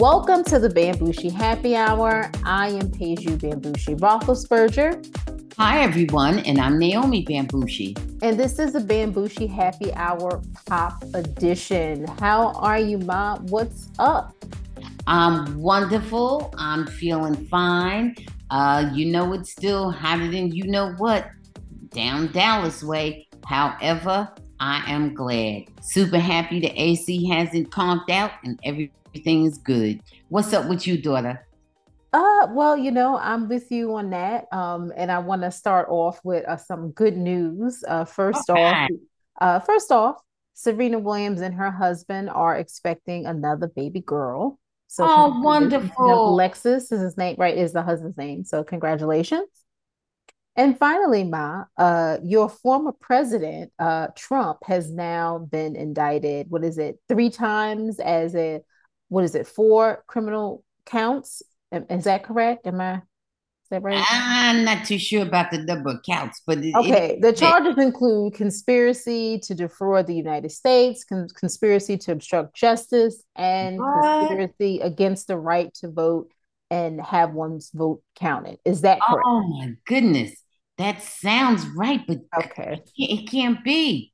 [0.00, 2.30] Welcome to the Bambushi Happy Hour.
[2.42, 5.54] I am Peju Bambushi Roethlisberger.
[5.58, 7.98] Hi, everyone, and I'm Naomi Bambushi.
[8.22, 12.06] And this is the Bambushi Happy Hour Pop Edition.
[12.18, 13.44] How are you, Mom?
[13.48, 14.34] What's up?
[15.06, 16.50] I'm wonderful.
[16.56, 18.16] I'm feeling fine.
[18.48, 21.28] Uh, you know, it's still hotter than you know what
[21.90, 23.28] down Dallas way.
[23.44, 25.64] However, I am glad.
[25.82, 28.58] Super happy the AC hasn't conked out and
[29.10, 30.00] everything is good.
[30.28, 31.46] What's up with you, daughter?
[32.12, 34.46] Uh, well, you know, I'm with you on that.
[34.52, 37.84] Um, and I want to start off with uh, some good news.
[37.86, 38.62] Uh, first okay.
[38.62, 38.90] off,
[39.40, 40.16] uh, first off,
[40.54, 44.58] Serena Williams and her husband are expecting another baby girl.
[44.88, 46.36] So, oh, wonderful!
[46.36, 47.56] Lexus is his name, right?
[47.56, 48.42] Is the husband's name.
[48.42, 49.48] So, congratulations.
[50.56, 56.50] And finally, Ma, uh, your former president, uh, Trump, has now been indicted.
[56.50, 56.98] What is it?
[57.08, 58.60] Three times as a,
[59.10, 59.46] what is it?
[59.46, 61.42] Four criminal counts.
[61.72, 62.66] Is that correct?
[62.66, 62.94] Am I?
[62.94, 63.02] Is
[63.70, 64.02] that right?
[64.08, 67.14] I'm not too sure about the number of counts, but it, okay.
[67.14, 72.54] It, the charges it, include conspiracy to defraud the United States, con- conspiracy to obstruct
[72.56, 74.28] justice, and what?
[74.28, 76.30] conspiracy against the right to vote
[76.70, 78.58] and have one's vote counted.
[78.64, 79.26] Is that oh correct?
[79.26, 80.32] Oh my goodness.
[80.78, 82.80] That sounds right, but okay.
[82.96, 84.12] it can't be.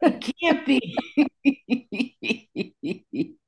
[0.00, 0.96] It can't be.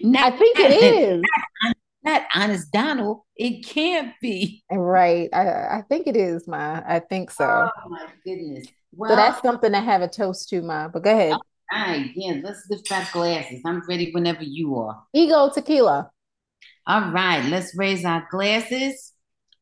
[0.00, 1.22] not, I think it is.
[1.64, 3.20] Not, not, honest Donald.
[3.36, 4.64] It can't be.
[4.70, 5.28] Right.
[5.32, 6.80] I, I think it is, Ma.
[6.86, 7.44] I think so.
[7.46, 8.66] Oh my goodness.
[8.92, 10.88] Well, so that's something to have a toast to, Ma.
[10.88, 11.32] But go ahead.
[11.32, 11.40] Oh,
[11.72, 12.10] all right.
[12.14, 13.60] Yeah, let's lift our glasses.
[13.64, 15.02] I'm ready whenever you are.
[15.12, 16.10] Ego tequila.
[16.86, 19.12] All right, let's raise our glasses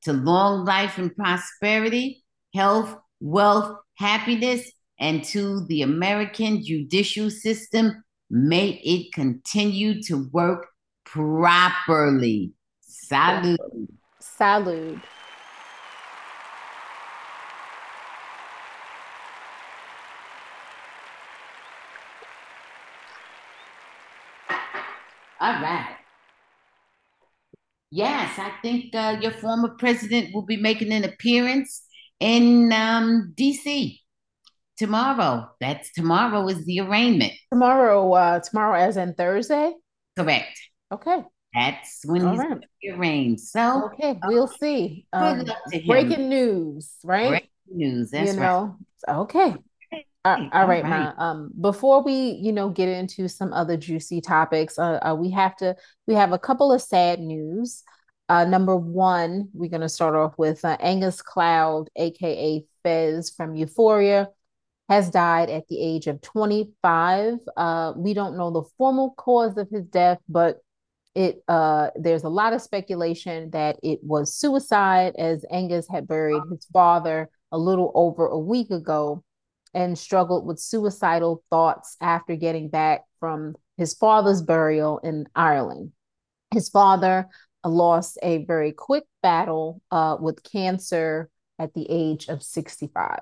[0.02, 8.04] to long life and prosperity, health, wealth, happiness, and to the American judicial system.
[8.28, 10.66] May it continue to work
[11.04, 12.52] properly.
[12.82, 13.56] Salud.
[14.20, 15.00] Salud.
[25.38, 25.96] All right.
[27.90, 31.82] Yes, I think uh, your former president will be making an appearance
[32.18, 34.00] in um, DC
[34.76, 35.50] tomorrow.
[35.60, 37.32] That's tomorrow is the arraignment.
[37.52, 39.72] Tomorrow, uh, tomorrow, as in Thursday.
[40.16, 40.58] Correct.
[40.92, 41.22] Okay.
[41.54, 42.64] That's when All he's right.
[42.92, 43.40] arraigned.
[43.40, 45.06] So okay, we'll see.
[45.12, 45.46] Um,
[45.86, 47.28] breaking news, right?
[47.28, 48.10] Breaking news.
[48.10, 48.76] That's you know.
[49.08, 49.16] Right.
[49.16, 49.54] Okay.
[50.26, 51.12] Uh, all right, Ma.
[51.18, 52.12] Um, before we,
[52.42, 55.76] you know, get into some other juicy topics, uh, uh, we have to.
[56.06, 57.84] We have a couple of sad news.
[58.28, 63.54] Uh, number one, we're going to start off with uh, Angus Cloud, aka Fez from
[63.54, 64.28] Euphoria,
[64.88, 67.34] has died at the age of 25.
[67.56, 70.58] Uh, we don't know the formal cause of his death, but
[71.14, 76.42] it uh, there's a lot of speculation that it was suicide, as Angus had buried
[76.50, 79.24] his father a little over a week ago
[79.72, 85.92] and struggled with suicidal thoughts after getting back from his father's burial in Ireland.
[86.52, 87.28] His father
[87.64, 93.18] uh, lost a very quick battle uh, with cancer at the age of 65.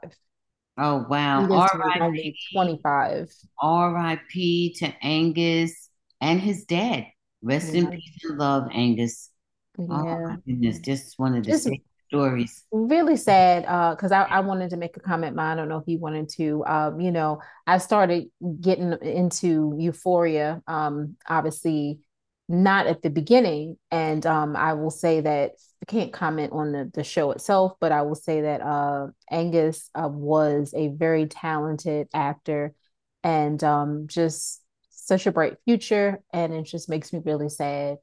[0.77, 1.47] Oh, wow.
[1.51, 2.37] R.I.P.
[2.53, 3.33] 25.
[3.61, 4.75] R.I.P.
[4.79, 5.89] to Angus
[6.21, 7.07] and his dad.
[7.43, 7.83] Rest yeah.
[7.83, 9.31] in peace and love, Angus.
[9.79, 9.87] Yeah.
[9.91, 10.81] Oh, my goodness.
[10.81, 11.69] Just one of the just,
[12.09, 12.65] stories.
[12.73, 13.63] Really sad
[13.97, 15.97] because uh, I, I wanted to make a comment, but I don't know if he
[15.97, 16.65] wanted to.
[16.67, 18.27] Um, you know, I started
[18.61, 22.01] getting into euphoria, um, obviously
[22.49, 23.77] not at the beginning.
[23.91, 25.53] And um, I will say that
[25.87, 29.91] I can't comment on the, the show itself, but I will say that uh, Angus
[29.95, 32.75] uh, was a very talented actor
[33.23, 36.23] and um, just such a bright future.
[36.33, 37.99] And it just makes me really sad.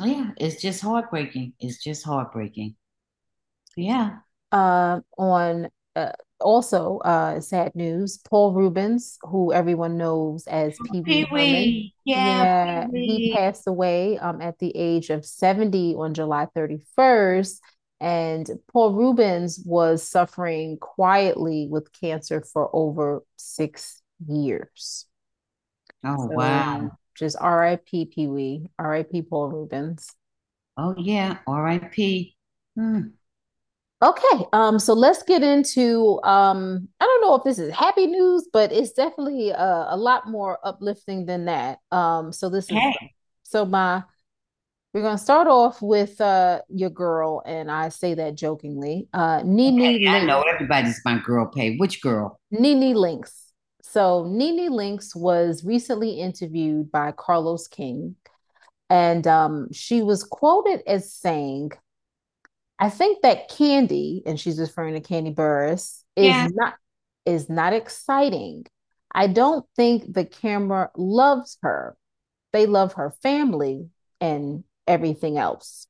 [0.00, 1.54] Yeah, it's just heartbreaking.
[1.58, 2.76] It's just heartbreaking.
[3.76, 4.18] Yeah.
[4.52, 11.94] Uh, on uh, also uh, sad news, Paul Reubens who everyone knows as Pee Wee
[12.04, 17.60] yeah, yeah he passed away um, at the age of 70 on July 31st.
[17.98, 25.06] And Paul Reubens was suffering quietly with cancer for over six years.
[26.04, 26.90] Oh, so, wow.
[27.16, 30.14] Just RIP Pee Wee, RIP Paul Reubens
[30.78, 32.34] Oh, yeah, RIP.
[32.76, 33.00] Hmm.
[34.02, 38.46] Okay, um, so let's get into um, I don't know if this is happy news,
[38.52, 41.78] but it's definitely a, a lot more uplifting than that.
[41.90, 42.84] Um, so this is
[43.42, 44.02] so my
[44.94, 49.08] we're gonna start off with uh your girl, and I say that jokingly.
[49.12, 51.76] Uh Nene okay, I know everybody's my girl pay.
[51.76, 52.40] Which girl?
[52.50, 53.52] Nene Leakes.
[53.82, 58.16] So Nene Leakes was recently interviewed by Carlos King
[58.90, 61.72] And um, she was quoted as saying,
[62.78, 66.48] I think that Kandi, and she's referring to Kandi Burruss, is yeah.
[66.52, 66.74] not
[67.24, 68.66] is not exciting.
[69.14, 71.96] I don't think the camera loves her.
[72.52, 73.88] They love her family
[74.20, 75.86] and everything else.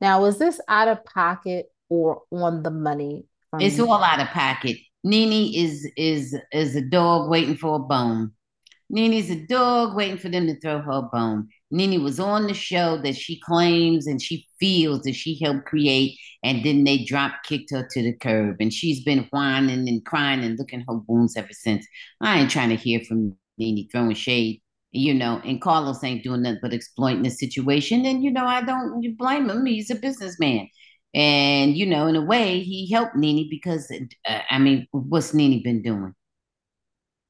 [0.00, 3.26] Now, is this out of pocket or on the money?
[3.58, 4.78] It's all out of pocket.
[5.04, 8.32] Nene is is is a dog waiting for a bone.
[8.92, 11.48] Nene's a dog waiting for them to throw her bone.
[11.70, 16.18] Nene was on the show that she claims and she feels that she helped create,
[16.44, 18.56] and then they drop kicked her to the curb.
[18.60, 21.86] And she's been whining and crying and looking her wounds ever since.
[22.20, 24.60] I ain't trying to hear from Nene throwing shade,
[24.90, 28.04] you know, and Carlos ain't doing nothing but exploiting the situation.
[28.04, 29.64] And, you know, I don't blame him.
[29.64, 30.68] He's a businessman.
[31.14, 33.90] And, you know, in a way, he helped Nene because,
[34.28, 36.14] uh, I mean, what's Nene been doing?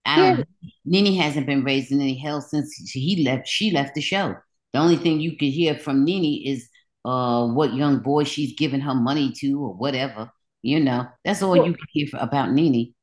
[0.05, 0.49] I don't.
[0.61, 0.71] Yeah.
[0.85, 3.47] Nene hasn't been raised in any hell since he left.
[3.47, 4.37] She left the show.
[4.73, 6.69] The only thing you could hear from Nene is
[7.05, 10.31] uh, what young boy she's giving her money to or whatever.
[10.63, 12.95] You know, that's all well, you can hear about Nene.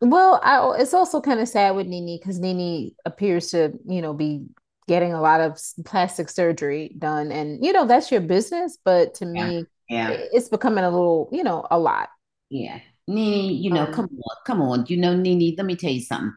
[0.00, 4.14] Well, I, it's also kind of sad with Nene because Nene appears to, you know,
[4.14, 4.46] be
[4.86, 8.78] getting a lot of plastic surgery done, and you know that's your business.
[8.84, 9.48] But to yeah.
[9.48, 12.08] me, yeah, it's becoming a little, you know, a lot.
[12.48, 12.80] Yeah.
[13.08, 14.84] Nene, you know, um, come on, come on.
[14.86, 16.32] You know, Nene, let me tell you something.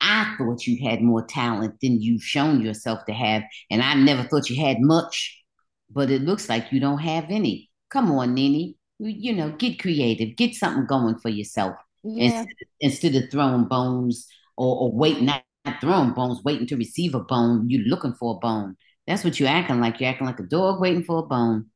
[0.00, 3.42] I thought you had more talent than you've shown yourself to have.
[3.70, 5.42] And I never thought you had much,
[5.90, 7.70] but it looks like you don't have any.
[7.90, 8.74] Come on, Nene.
[8.98, 11.76] You know, get creative, get something going for yourself.
[12.02, 12.24] Yeah.
[12.24, 14.26] Instead, instead of throwing bones
[14.56, 18.36] or, or waiting, not, not throwing bones, waiting to receive a bone, you're looking for
[18.36, 18.76] a bone.
[19.06, 20.00] That's what you're acting like.
[20.00, 21.66] You're acting like a dog waiting for a bone.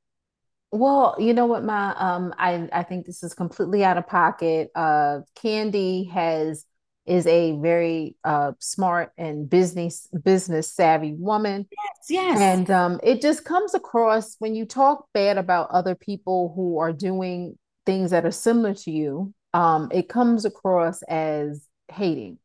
[0.73, 4.71] Well, you know what, my um, I I think this is completely out of pocket.
[4.75, 6.65] Uh, Kandi has
[7.07, 11.67] is a very uh smart and business business savvy woman.
[11.71, 12.41] Yes, yes.
[12.41, 16.93] And um, it just comes across when you talk bad about other people who are
[16.93, 19.35] doing things that are similar to you.
[19.53, 22.39] Um, it comes across as hating.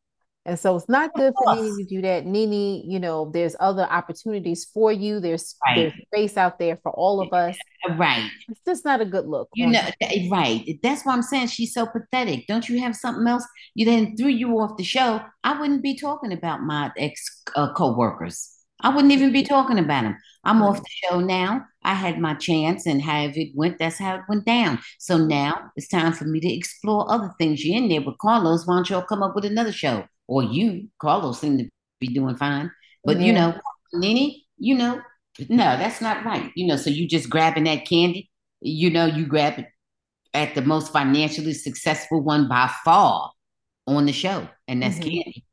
[0.46, 2.24] And so it's not good for Nene to do that.
[2.24, 5.18] Nene, you know, there's other opportunities for you.
[5.18, 5.76] There's right.
[5.76, 7.56] there's space out there for all of us.
[7.96, 8.30] Right.
[8.48, 9.48] It's just not a good look.
[9.54, 9.82] You know,
[10.30, 10.78] right.
[10.84, 12.46] That's why I'm saying she's so pathetic.
[12.46, 13.44] Don't you have something else?
[13.74, 15.20] You then threw you off the show.
[15.42, 18.52] I wouldn't be talking about my ex uh, co-workers.
[18.80, 20.16] I wouldn't even be talking about them.
[20.44, 21.64] I'm off the show now.
[21.82, 24.80] I had my chance, and how it went, that's how it went down.
[24.98, 27.64] So now it's time for me to explore other things.
[27.64, 28.66] You're in there with Carlos.
[28.66, 30.04] Why don't y'all come up with another show?
[30.28, 31.68] Or you, Carlos, seem to
[32.00, 32.70] be doing fine.
[33.04, 33.26] But yeah.
[33.26, 33.60] you know,
[33.94, 35.00] Nene, you know,
[35.48, 36.50] no, that's not right.
[36.54, 38.28] You know, so you just grabbing that Kandi,
[38.60, 39.66] you know, you grab it
[40.34, 43.30] at the most financially successful one by far
[43.86, 45.08] on the show, and that's mm-hmm.
[45.08, 45.44] Kandi.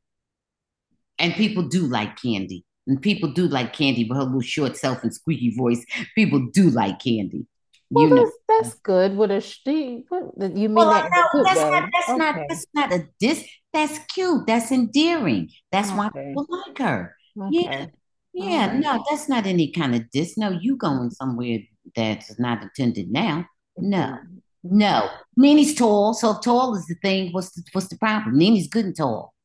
[1.19, 2.63] And people do like Kandi.
[2.87, 5.85] And people do like Kandi with her little short self and squeaky voice.
[6.15, 7.45] People do like Kandi.
[7.89, 8.31] Well, you that's, know.
[8.49, 9.15] that's good.
[9.15, 11.09] With a she, you mean well, that?
[11.11, 11.89] No, that's not.
[11.93, 12.17] That's okay.
[12.17, 12.35] not.
[12.49, 13.47] That's not a dis.
[13.73, 14.45] That's cute.
[14.45, 15.49] That's endearing.
[15.71, 15.97] That's okay.
[15.97, 17.15] why people like her.
[17.39, 17.51] Okay.
[17.51, 17.85] Yeah.
[18.35, 18.79] Yeah, right.
[18.79, 20.37] no, that's not any kind of diss.
[20.37, 21.59] No, you going somewhere
[21.95, 23.45] that's not intended now.
[23.77, 24.77] No, mm-hmm.
[24.77, 25.09] no.
[25.37, 28.37] Nene's tall, so if tall is the thing, what's the what's the problem?
[28.37, 29.35] Nene's good and tall.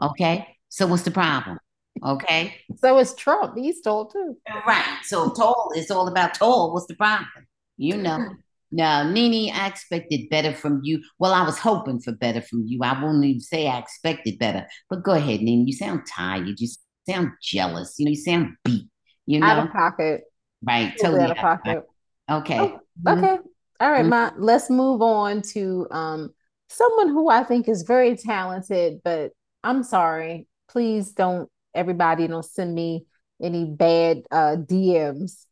[0.00, 1.58] Okay, so what's the problem?
[2.02, 2.54] Okay.
[2.76, 3.58] So it's Trump.
[3.58, 4.36] He's tall too.
[4.66, 5.00] Right.
[5.02, 6.72] So tall is all about tall.
[6.72, 7.28] What's the problem?
[7.76, 8.26] You know.
[8.72, 11.02] No, Nene, I expected better from you.
[11.18, 12.80] Well, I was hoping for better from you.
[12.82, 14.66] I won't even say I expected better.
[14.88, 15.66] But go ahead, Nene.
[15.66, 16.48] You sound tired.
[16.58, 16.68] You
[17.08, 17.96] sound jealous.
[17.98, 18.88] You know, you sound beat.
[19.26, 20.22] You know, out of pocket.
[20.62, 20.94] Right.
[21.00, 21.84] Totally out of pocket.
[22.30, 22.58] Okay.
[22.58, 23.20] Oh, okay.
[23.22, 23.42] Mm-hmm.
[23.80, 24.08] All right, mm-hmm.
[24.10, 24.30] Ma.
[24.36, 26.30] Let's move on to um
[26.68, 29.32] someone who I think is very talented, but
[29.64, 30.46] I'm sorry.
[30.68, 33.06] Please don't everybody don't send me
[33.42, 35.46] any bad uh DMs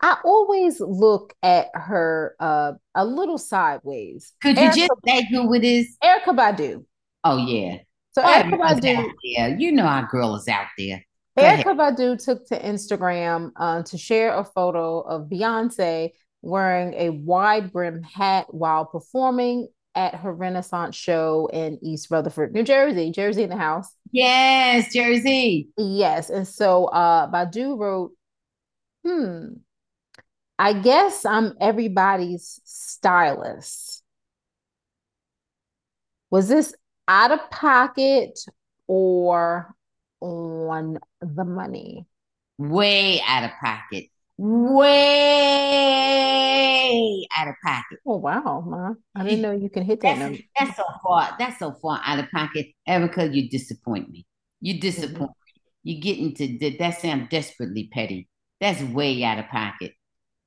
[0.00, 4.32] I always look at her uh, a little sideways.
[4.42, 5.96] Could you just say who it is?
[6.02, 6.84] Erykah Badu.
[7.22, 7.78] Oh yeah.
[8.12, 9.10] So oh, Erykah Badu.
[9.22, 11.04] Yeah, you know our girl is out there.
[11.36, 11.96] Go Erykah ahead.
[11.96, 16.10] Badu took to Instagram uh, to share a photo of Beyonce
[16.42, 22.64] wearing a wide brim hat while performing at her Renaissance show in East Rutherford, New
[22.64, 23.10] Jersey.
[23.10, 23.88] Jersey in the house.
[24.10, 25.68] Yes, Jersey.
[25.76, 26.30] Yes.
[26.30, 28.12] And so uh Badu wrote,
[29.04, 29.54] hmm,
[30.58, 34.02] I guess I'm everybody's stylist.
[36.30, 36.74] Was this
[37.08, 38.38] out of pocket
[38.86, 39.74] or
[40.20, 42.06] on the money?
[42.58, 44.06] Way out of pocket.
[44.36, 44.84] Way
[47.36, 47.98] out of pocket.
[48.06, 48.94] Oh wow, ma!
[49.14, 50.38] I didn't know you can hit that that's, number.
[50.58, 51.36] That's so far.
[51.38, 52.66] That's so far out of pocket.
[52.88, 54.26] Erykah, you disappoint me.
[54.60, 55.54] You disappoint mm-hmm.
[55.84, 55.94] me.
[55.94, 58.28] you get into that sounds desperately petty.
[58.60, 59.92] That's way out of pocket.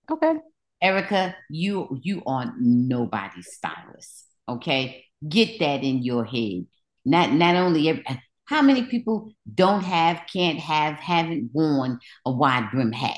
[0.10, 0.36] Okay.
[0.84, 4.26] Erykah, you you are nobody's stylist.
[4.48, 5.06] Okay.
[5.28, 6.68] Get that in your head.
[7.06, 8.04] Not not only
[8.46, 13.18] how many people don't have, can't have, haven't worn a wide brim hat.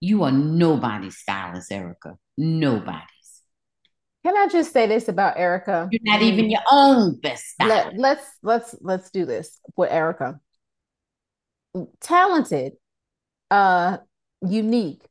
[0.00, 2.16] You are nobody's stylist, Erykah.
[2.36, 3.06] Nobody's.
[4.24, 5.88] Can I just say this about Erykah?
[5.90, 7.86] You're not even your own best stylist.
[7.86, 10.40] Let, let's let's let's do this with Erykah
[12.00, 12.74] talented,
[13.50, 13.98] uh,
[14.46, 15.02] unique,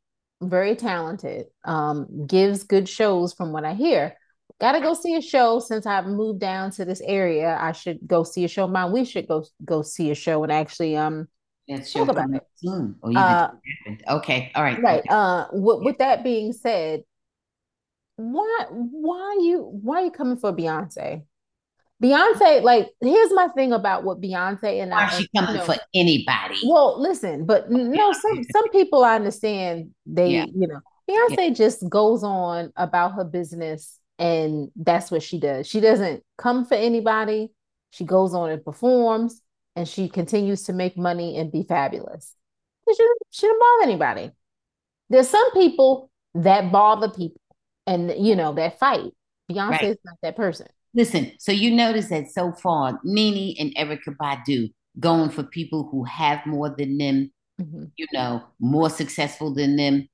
[0.41, 4.15] very talented, um, gives good shows from what I hear.
[4.59, 7.57] Gotta go see a show since I've moved down to this area.
[7.59, 8.67] I should go see a show.
[8.67, 11.27] Mom, we should go go see a show and actually um
[11.67, 12.43] That's talk about it.
[12.55, 12.95] Soon.
[13.03, 13.51] Oh, uh,
[14.09, 14.81] okay, all right.
[14.81, 14.99] Right.
[14.99, 15.07] Okay.
[15.09, 17.03] Uh, with, with that being said,
[18.15, 21.23] why why you why are you coming for Beyonce?
[22.03, 25.63] Beyonce, like, here's my thing about what Beyonce and Why I, she coming you know,
[25.63, 26.61] for anybody.
[26.65, 30.45] Well, listen, but no, some some people I understand they, yeah.
[30.53, 31.49] you know, Beyonce yeah.
[31.51, 35.67] just goes on about her business and that's what she does.
[35.67, 37.51] She doesn't come for anybody.
[37.91, 39.41] She goes on and performs
[39.75, 42.33] and she continues to make money and be fabulous.
[42.89, 44.31] She, she don't bother anybody.
[45.09, 47.41] There's some people that bother people
[47.87, 49.11] and you know that fight.
[49.49, 49.83] Beyonce right.
[49.83, 50.67] is not that person.
[50.95, 56.05] Listen, so you notice that so far, Nene and Erykah Badu going for people who
[56.05, 57.85] have more than them, mm-hmm.
[57.97, 60.07] you know, more successful than them.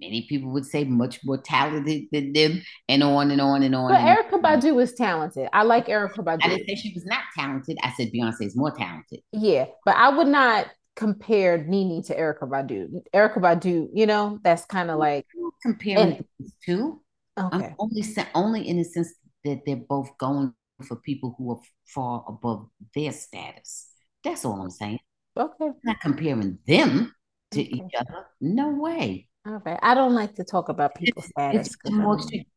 [0.00, 3.90] Many people would say much more talented than them, and on and on and on.
[3.92, 4.42] But and Erykah on.
[4.42, 5.48] Badu is talented.
[5.52, 6.40] I like Erykah Badu.
[6.42, 7.76] I didn't say she was not talented.
[7.82, 9.20] I said Beyonce is more talented.
[9.30, 12.88] Yeah, but I would not compare Nene to Erykah Badu.
[13.14, 15.26] Erykah Badu, you know, that's kind of like
[15.62, 17.00] comparing and, these two.
[17.38, 17.66] Okay.
[17.66, 20.54] I'm only only in a sense that they're both going
[20.86, 23.88] for people who are far above their status.
[24.24, 24.98] That's all I'm saying.
[25.36, 25.66] Okay.
[25.66, 27.14] I'm not comparing them
[27.52, 27.70] to okay.
[27.70, 28.26] each other.
[28.40, 29.28] No way.
[29.46, 29.78] All right.
[29.82, 31.68] I don't like to talk about people's status.
[31.68, 31.96] It's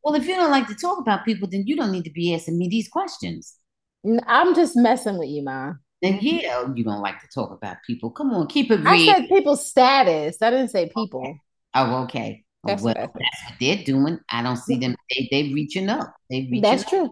[0.03, 2.33] well, if you don't like to talk about people, then you don't need to be
[2.33, 3.55] asking me these questions.
[4.27, 5.73] I'm just messing with you, Ma.
[6.03, 8.11] And yeah, you don't like to talk about people.
[8.11, 8.87] Come on, keep it real.
[8.87, 10.37] I said people's status.
[10.41, 11.21] I didn't say people.
[11.21, 11.39] Okay.
[11.73, 12.44] Oh, okay.
[12.65, 14.19] That's well, what that's what they're doing.
[14.29, 14.95] I don't see them.
[15.09, 16.15] They they reaching up.
[16.29, 16.89] They reaching That's up.
[16.89, 17.09] true.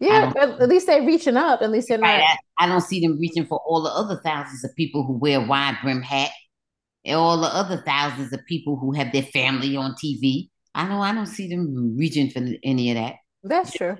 [0.00, 1.60] Yeah, at least they're reaching up.
[1.60, 2.08] At least they're not.
[2.08, 5.40] I, I, don't see them reaching for all the other thousands of people who wear
[5.40, 6.30] wide brim hat,
[7.04, 10.50] and all the other thousands of people who have their family on TV.
[10.74, 13.16] I know I don't see them reaching for any of that.
[13.42, 13.96] That's true.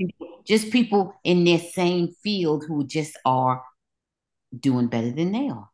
[0.46, 3.62] Just people in their same field who just are
[4.58, 5.68] doing better than they are.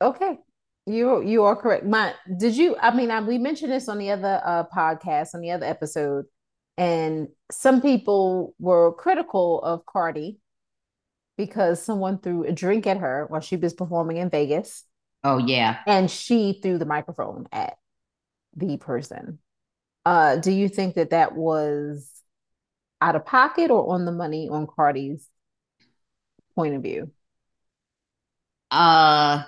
[0.00, 0.38] Okay.
[0.86, 1.84] You you are correct.
[1.84, 2.76] My did you?
[2.80, 6.24] I mean, I, we mentioned this on the other uh, podcast, on the other episode,
[6.76, 10.40] and some people were critical of Cardi
[11.36, 14.84] because someone threw a drink at her while she was performing in Vegas.
[15.22, 17.76] Oh yeah, and she threw the microphone at
[18.56, 19.38] the person.
[20.04, 22.10] Uh, do you think that that was
[23.00, 25.28] out of pocket or on the money on Cardi's
[26.56, 27.12] point of view?
[28.72, 29.44] Uh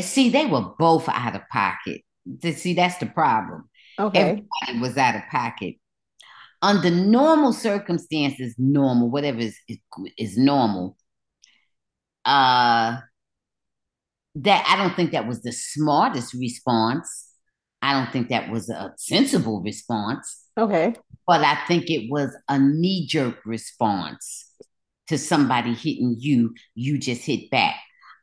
[0.00, 2.02] See, they were both out of pocket.
[2.42, 3.68] To See, that's the problem.
[3.98, 4.20] Okay.
[4.20, 5.76] Everybody was out of pocket.
[6.60, 9.78] Under normal circumstances, normal, whatever is, is,
[10.18, 10.96] is normal,
[12.24, 12.98] uh,
[14.34, 17.28] that I don't think that was the smartest response.
[17.80, 20.46] I don't think that was a sensible response.
[20.58, 20.94] Okay.
[21.26, 24.52] But I think it was a knee jerk response
[25.08, 26.54] to somebody hitting you.
[26.74, 27.76] You just hit back.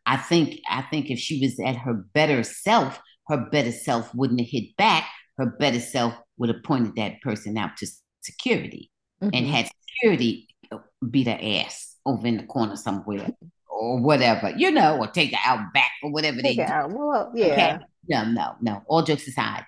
[0.05, 4.39] I think I think if she was at her better self, her better self wouldn't
[4.39, 5.07] have hit back.
[5.37, 7.87] Her better self would have pointed that person out to
[8.21, 9.31] security mm-hmm.
[9.33, 10.77] and had security uh,
[11.09, 13.29] beat her ass over in the corner somewhere
[13.69, 16.71] or whatever, you know, or take her out back or whatever take they do.
[16.71, 16.91] Out.
[16.91, 17.45] Well, yeah.
[17.45, 17.77] Okay?
[18.07, 18.83] No, no, no.
[18.87, 19.65] All jokes aside,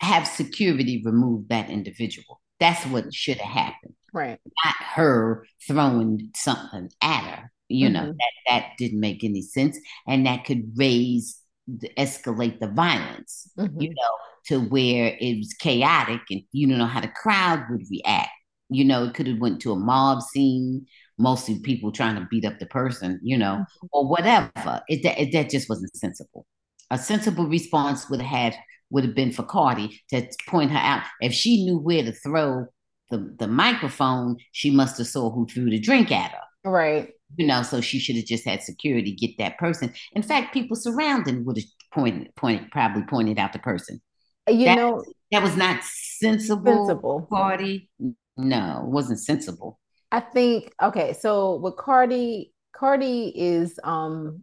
[0.00, 2.40] have security remove that individual.
[2.58, 3.94] That's what should have happened.
[4.12, 4.38] Right.
[4.64, 7.94] Not her throwing something at her you mm-hmm.
[7.94, 11.38] know that that didn't make any sense and that could raise
[11.96, 13.80] escalate the violence mm-hmm.
[13.80, 14.14] you know
[14.46, 18.30] to where it was chaotic and you don't know how the crowd would react
[18.68, 20.84] you know it could have went to a mob scene
[21.18, 23.86] mostly people trying to beat up the person you know mm-hmm.
[23.92, 26.46] or whatever it, it, that just wasn't sensible
[26.90, 28.54] a sensible response would have
[28.90, 32.66] would have been for Cardi to point her out if she knew where to throw
[33.10, 37.46] the, the microphone she must have saw who threw the drink at her right you
[37.46, 39.92] know, so she should have just had security get that person.
[40.12, 44.00] In fact, people surrounding would have pointed, pointed, probably pointed out the person.
[44.48, 47.00] You that, know, that was not sensible.
[47.00, 47.90] Sensible party.
[48.36, 49.78] No, it wasn't sensible.
[50.12, 54.42] I think okay, so with Cardi, Cardi is um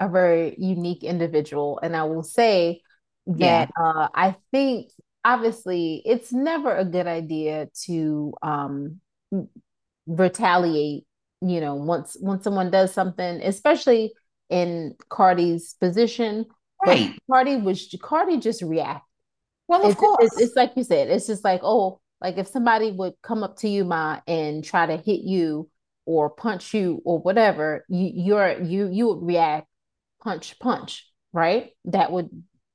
[0.00, 2.82] a very unique individual, and I will say
[3.34, 4.90] Yeah, that uh I think
[5.24, 9.00] obviously it's never a good idea to um
[10.06, 11.06] retaliate,
[11.48, 14.12] you know, once once someone does something, especially
[14.50, 16.46] in Cardi's position.
[16.86, 17.18] Right.
[17.30, 19.06] Cardi was Cardi just react.
[19.68, 20.38] Well, of It's, it's course.
[20.38, 23.68] it's like you said, it's just like, oh, like if somebody would come up to
[23.68, 25.70] you, Ma, and try to hit you
[26.06, 29.66] or punch you or whatever, you you're you you would react
[30.22, 31.70] punch, punch, right?
[31.86, 32.30] That would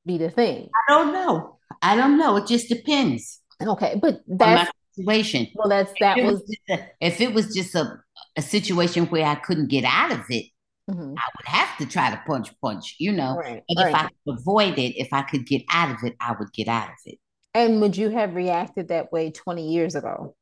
[0.05, 0.69] be the thing.
[0.89, 1.57] I don't know.
[1.81, 2.37] I don't know.
[2.37, 5.47] It just depends Okay, but that's situation.
[5.53, 8.01] well, that's that it was was a, if it was just a,
[8.37, 10.45] a situation where I couldn't get out of it,
[10.87, 13.37] mhm, I would have to try to punch, punch, you know.
[13.37, 13.95] right, But if.
[13.95, 16.89] I could avoid it, if I could get out of it, I would get out
[16.89, 17.19] of it.
[17.53, 20.35] And would you have reacted that way 20 years ago?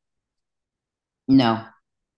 [1.27, 1.65] No,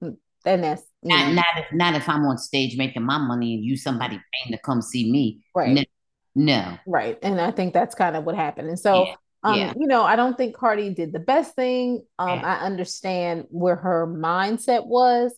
[0.03, 3.55] Mm, And that's, not know, not if not if I'm on stage making my money
[3.55, 5.41] and you somebody paying to come see me.
[5.65, 5.87] No, right.
[6.35, 6.77] no.
[6.85, 7.17] Right.
[7.21, 8.69] And I think that's kind of what happened.
[8.69, 12.05] And so, Yeah, um, yeah, you know, I don't think Cardi did the best thing.
[12.17, 12.45] Um, yeah.
[12.45, 15.33] I understand where her mindset was,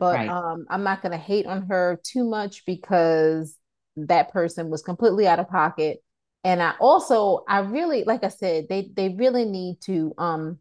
[0.00, 0.28] but Right.
[0.28, 3.56] um, I'm not going to hate on her too much because
[3.96, 6.00] that person was completely out of pocket.
[6.44, 10.58] And I also, I really, like I said, they they really need to um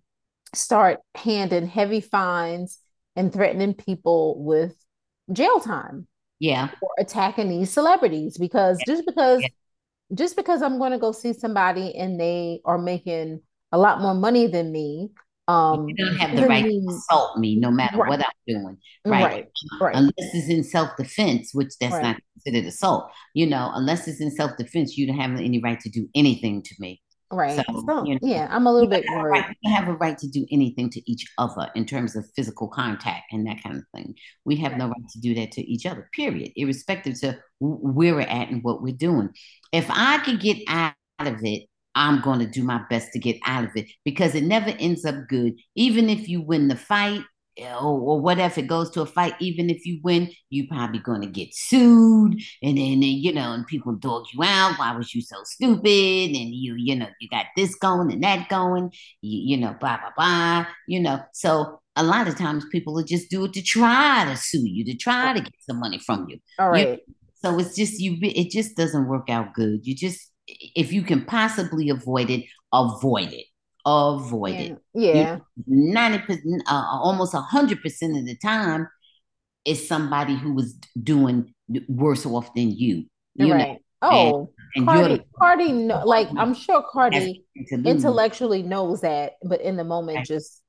[0.55, 2.79] start handing heavy fines
[3.15, 4.75] and threatening people with
[5.33, 6.07] jail time
[6.39, 6.69] Yeah.
[6.79, 8.85] for attacking these celebrities because Yeah.
[8.85, 9.49] just because yeah.
[10.13, 13.41] just because I'm going to go see somebody and they are making
[13.71, 15.09] a lot more money than me,
[15.49, 18.77] You um, don't have the right to assault me no matter right, what I'm doing,
[19.05, 19.23] right?
[19.23, 19.47] right,
[19.81, 23.09] right, Unless it's in self-defense, which that's right, not considered assault.
[23.33, 26.75] You know, unless it's in self-defense, you don't have any right to do anything to
[26.79, 27.01] me.
[27.31, 27.63] Right.
[27.67, 29.31] So you know, yeah, I'm a little bit worried.
[29.31, 32.67] right, we have a right to do anything to each other in terms of physical
[32.67, 34.15] contact and that kind of thing.
[34.45, 38.15] We have Right, no right to do that to each other, period, irrespective to where
[38.15, 39.29] we're at and what we're doing.
[39.71, 41.63] If I could get out of it,
[41.99, 45.03] I'm going to do my best to get out of it because it never ends
[45.03, 45.55] up good.
[45.75, 47.21] Even if you win the fight,
[47.57, 50.99] or, or what if it goes to a fight, even if you win, you probably
[50.99, 54.79] going to get sued, and then you know, and people dog you out.
[54.79, 56.37] Why was you so stupid?
[56.37, 58.91] And you, you know, you got this going and that going.
[59.21, 60.67] You, you know, blah blah blah.
[60.87, 64.37] You know, so a lot of times people will just do it to try to
[64.37, 66.37] sue you, to try to get some money from you.
[66.57, 66.87] All right.
[67.05, 68.17] You, so it's just you.
[68.21, 69.85] It just doesn't work out good.
[69.85, 70.31] You just,
[70.75, 73.45] if you can possibly avoid it, avoid it.
[73.85, 78.87] Avoid yeah, it yeah, 90 percent uh, almost 100 percent of the time
[79.63, 81.53] is somebody who was doing
[81.87, 83.69] worse off than you you right.
[83.69, 87.43] and Oh, and the Cardi, Cardi, no, like I'm sure Cardi
[87.83, 90.61] intellectually knows that, but in the moment, just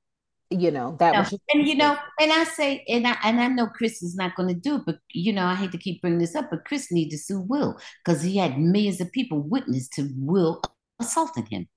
[0.51, 1.21] you know, that no.
[1.21, 4.17] was just and you know and i say and i and i know chris is
[4.17, 6.51] not going to do it but you know i hate to keep bringing this up
[6.51, 10.61] but chris needs to sue will because he had millions of people witness to will
[11.01, 11.69] assaulting him.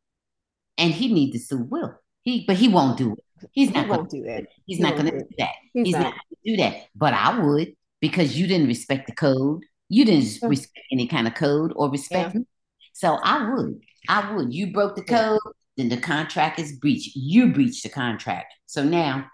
[0.77, 1.95] And he needs to sue will.
[2.23, 3.49] He but he won't do it.
[3.51, 4.43] He's He not going to do that.
[4.43, 4.47] it.
[4.65, 5.51] He's He not going to do that.
[5.73, 5.99] He's he's not.
[5.99, 6.13] not.
[6.13, 6.87] going to do that.
[6.95, 9.63] But i would because you didn't respect the code.
[9.89, 12.45] You didn't Yeah, respect any kind of code or yeah, respect me.
[12.93, 14.53] So i would i would.
[14.53, 15.17] You broke the yeah.
[15.37, 15.39] code
[15.77, 17.15] then the contract is breached.
[17.15, 19.25] You breached the contract so now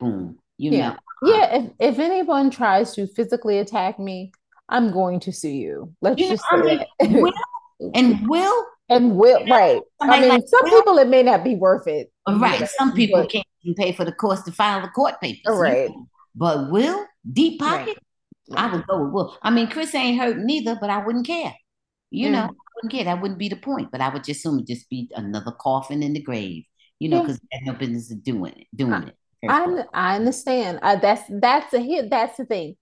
[0.00, 0.90] boom you Yeah.
[0.90, 4.32] know Yeah, if if anyone tries to physically attack me,
[4.68, 5.94] I'm going to sue you.
[6.00, 7.10] Let's know just i say mean that.
[7.22, 7.32] will
[7.94, 9.82] and will And will, right.
[10.00, 12.60] I somebody like mean, some will people it may not be worth it, Right.
[12.60, 15.44] know, Some people but can't even pay for the cost to file the court papers.
[15.46, 15.90] Right.
[16.34, 17.98] But Will, deep right, pocket,
[18.56, 19.38] I would go with Will.
[19.42, 21.54] I mean, Chris ain't hurt neither, but I wouldn't care.
[22.10, 22.50] You know, mm.
[22.50, 23.04] I wouldn't care.
[23.04, 23.90] That wouldn't be the point.
[23.92, 26.64] But I would just assume it just be another coffin in the grave.
[27.00, 29.14] You know, because had no business of doing it, I doing it.
[29.48, 30.80] I, I understand.
[30.82, 32.10] Uh, that's that's a hit.
[32.10, 32.76] That's the thing.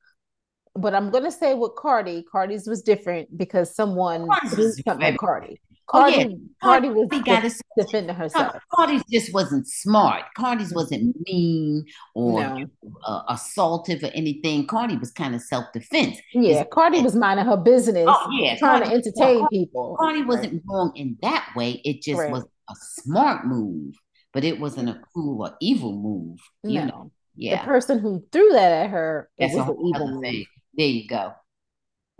[0.74, 5.18] But I'm gonna say with Cardi, Cardi's was different because someone Cardi's was something very.
[5.18, 5.60] Cardi.
[5.92, 6.24] Oh yeah,
[6.62, 7.62] Cardi Cardi was Cardi got def his.
[7.78, 8.56] defending herself.
[8.74, 10.24] Cardi's just wasn't smart.
[10.36, 12.66] Cardi's wasn't mean or No.
[13.06, 14.66] uh, assaultive or anything.
[14.66, 16.18] Cardi was kind of self defense.
[16.34, 18.90] Yeah, Cardi was minding her business, Oh yeah, trying to Cardi.
[18.90, 19.96] Yeah, entertain people.
[19.98, 21.80] Cardi wasn't wrong in that way.
[21.84, 22.32] It just right.
[22.32, 23.94] was a smart move,
[24.36, 26.38] but it wasn't a cool or evil move.
[26.62, 27.10] You know.
[27.34, 27.60] Yeah.
[27.62, 30.22] the person who threw that at her That's a was an evil other move.
[30.22, 30.44] thing.
[30.76, 31.32] There you go.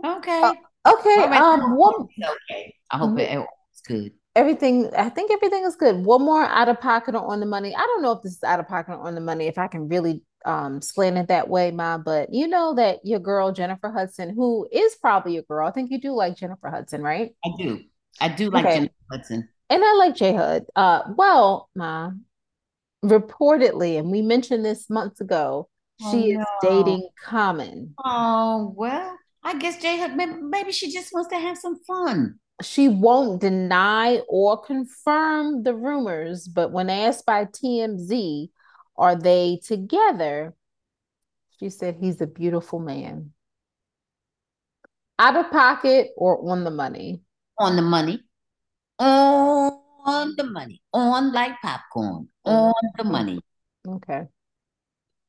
[0.03, 0.51] Uh, Okay.
[0.87, 2.07] okay, um, one,
[2.49, 2.73] okay.
[2.89, 3.29] I hope it,
[3.71, 4.13] it's good.
[4.35, 5.95] everything, I think everything is good.
[6.05, 7.75] One more out of pocket or on the money.
[7.75, 9.67] I don't know if this is out of pocket or on the money, if I
[9.67, 13.91] can really um slant it that way, Ma, but you know that your girl, Jennifer
[13.91, 17.35] Hudson, who is probably your girl, I think you do like Jennifer Hudson, right?
[17.45, 17.81] I do.
[18.21, 18.75] I do like Okay.
[18.75, 19.49] Jennifer Hudson.
[19.69, 20.65] And I like J Hood.
[20.75, 22.11] Uh, well, Ma,
[23.03, 25.69] reportedly, and we mentioned this months ago,
[26.01, 27.95] Oh, She is dating Common.
[28.03, 32.39] Oh, well, I guess J Hood, maybe, maybe she just wants to have some fun.
[32.61, 38.49] She won't deny or confirm the rumors, but when asked by TMZ,
[38.97, 40.55] are they together?
[41.59, 43.31] She said he's a beautiful man.
[45.19, 47.21] Out of pocket or on the money?
[47.59, 48.23] On the money.
[48.99, 50.81] On the money.
[50.93, 52.27] On like popcorn.
[52.45, 53.11] On the Mm-hmm.
[53.11, 53.39] money.
[53.87, 54.27] Okay.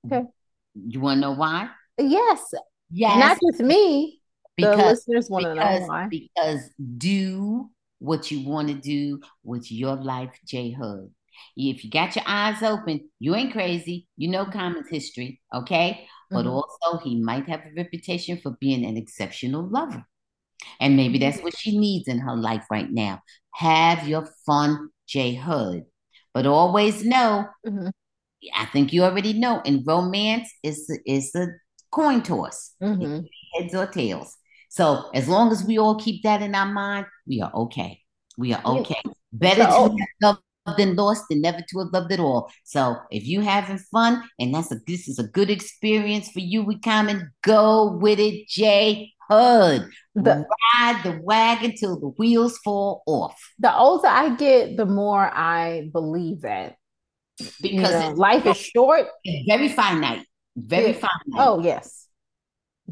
[0.07, 0.25] Okay.
[0.75, 1.71] You want to know why?
[1.99, 2.55] Yes.
[2.91, 3.19] Yes.
[3.19, 4.21] Not just me.
[4.59, 6.07] The because listeners want to know why.
[6.09, 6.61] because
[6.97, 11.11] do what you want to do with your life, J Hood.
[11.57, 14.09] If you got your eyes open, you ain't crazy.
[14.17, 16.09] You know Common's history, okay?
[16.33, 16.51] But Mhm.
[16.63, 20.05] also, he might have a reputation for being an exceptional lover.
[20.81, 23.21] And maybe that's what she needs in her life right now.
[23.55, 25.85] Have your fun, J Hood.
[26.35, 27.91] But always know, Mhm.
[28.55, 31.49] I think you already know, in romance, it's, it's a
[31.91, 33.27] coin toss Mhm.
[33.55, 34.37] heads or tails.
[34.69, 38.01] So as long as we all keep that in our mind, we are okay.
[38.37, 39.03] We are okay.
[39.33, 40.39] Better So- to have
[40.77, 42.51] than lost than never to have loved at all.
[42.65, 46.63] So if you having fun and that's a this is a good experience for you
[46.65, 49.91] with Common, go with it, J Hood.
[50.15, 50.47] The
[50.81, 53.39] Ride the wagon till the wheels fall off.
[53.59, 56.77] the older I get, the more I believe that.
[57.39, 59.07] You Because know, life is short.
[59.47, 60.27] very finite.
[60.57, 60.93] Very Yeah.
[60.93, 61.37] finite.
[61.37, 62.07] Oh yes.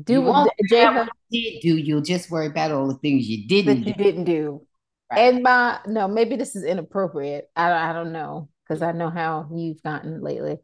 [0.01, 2.47] Do You what won't J figure out Hood what you did do, you'll just worry
[2.47, 4.05] about all the things you didn't you do.
[4.05, 4.67] didn't do.
[5.11, 5.21] Right.
[5.35, 7.49] And my no, maybe this is inappropriate.
[7.55, 10.59] I I don't know because I know how you've gotten lately.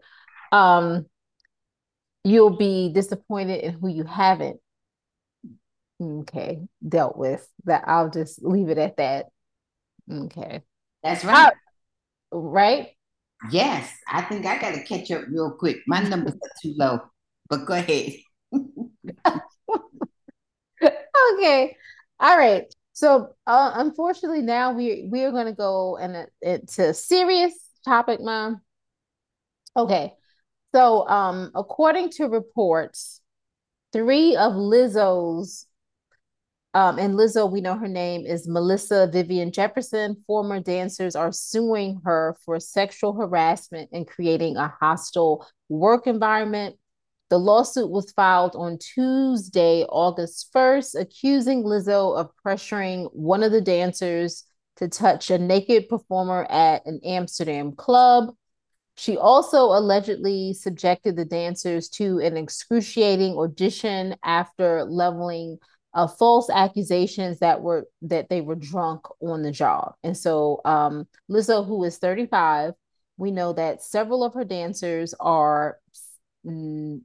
[0.51, 1.07] Um,
[2.25, 4.61] you'll be disappointed in who you haven't.
[6.01, 7.85] Okay, dealt with that.
[7.87, 9.27] I'll just leave it at that.
[10.11, 10.63] Okay,
[11.03, 11.53] That's right.
[12.33, 12.89] right?
[13.51, 15.79] Yes, I think I got to catch up real quick.
[15.87, 17.01] My numbers are too low,
[17.49, 18.13] but go ahead.
[21.35, 21.77] Okay.
[22.21, 22.73] All right.
[23.03, 27.53] So, uh, unfortunately, now we we are going to go and into a serious
[27.85, 28.61] topic, mom.
[29.77, 30.13] Okay.
[30.73, 33.21] So, um, according to reports,
[33.93, 35.67] three of Lizzo's,
[36.75, 40.23] um, and Lizzo, we know her name is Melissa Vivian Jefferson.
[40.29, 46.77] Former dancers are suing her for sexual harassment and creating a hostile work environment.
[47.33, 53.63] The lawsuit was filed on Tuesday, August 1st, accusing Lizzo of pressuring one of the
[53.63, 54.45] dancers
[54.77, 58.35] to touch a naked performer at an Amsterdam club.
[58.99, 65.57] She also allegedly subjected the dancers to an excruciating audition after leveling
[65.95, 69.95] uh, false accusations that were that they were drunk on the job.
[70.03, 72.75] And so um, Lizzo, who is 35,
[73.17, 75.79] we know that several of her dancers are
[76.45, 77.01] mm,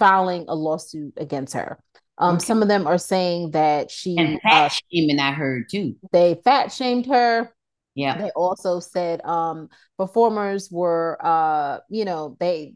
[0.00, 1.78] filing a lawsuit against her.
[2.18, 2.44] Um, Okay.
[2.44, 5.94] Some of them are saying that she And uh, fat shaming, I heard too.
[6.12, 7.52] they fat shamed her.
[7.94, 8.18] Yeah.
[8.18, 12.74] They also said um, performers were, uh, you know, they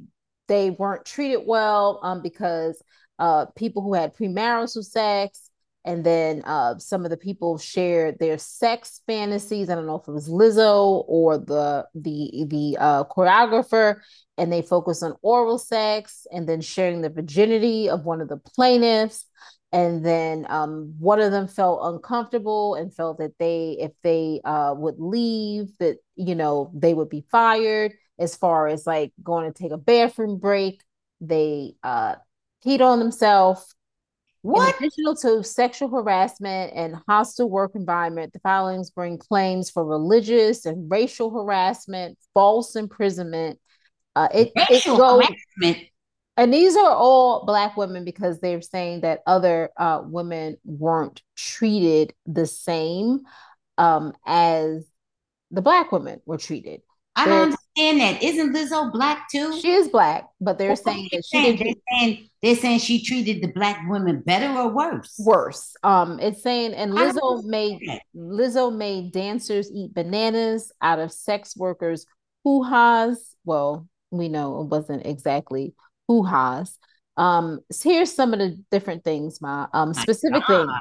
[0.48, 2.82] they weren't treated well um, because
[3.18, 5.50] uh, people who had premarital sex,
[5.84, 9.68] and then uh, some of the people shared their sex fantasies.
[9.68, 13.96] I don't know if it was Lizzo or the the the uh, choreographer,
[14.38, 18.38] and they focused on oral sex, and then sharing the virginity of one of the
[18.38, 19.26] plaintiffs.
[19.72, 24.74] And then um, one of them felt uncomfortable and felt that they if they uh,
[24.76, 27.92] would leave that you know they would be fired.
[28.16, 30.80] As far as like going to take a bathroom break
[31.20, 32.14] they uh,
[32.64, 33.74] peed on themselves
[34.44, 34.78] What?
[34.78, 40.66] in addition to sexual harassment and hostile work environment the filings bring claims for religious
[40.66, 43.58] and racial harassment false imprisonment
[44.14, 45.88] uh, it, it Racial goes harassment.
[46.36, 52.12] and these are all black women because they're saying that other uh, women weren't treated
[52.26, 53.20] the same
[53.78, 54.86] um, as
[55.50, 56.82] the black women were treated.
[57.16, 58.22] I don't understand that.
[58.22, 59.58] Isn't Lizzo black too?
[59.60, 61.56] She is black, but they're What saying that she saying?
[61.56, 65.14] did They're saying they're saying she treated the black women better or worse.
[65.18, 65.74] worse.
[65.82, 68.02] Um, it's saying, and Lizzo made that.
[68.16, 72.06] Lizzo made dancers eat bananas out of sex workers'
[72.44, 73.34] hoo-has.
[73.44, 75.74] Well, we know it wasn't exactly
[76.08, 76.78] hoo-has.
[77.16, 79.68] Um, so here's some of the different things, Ma.
[79.72, 80.66] Um, My specific God.
[80.66, 80.72] things.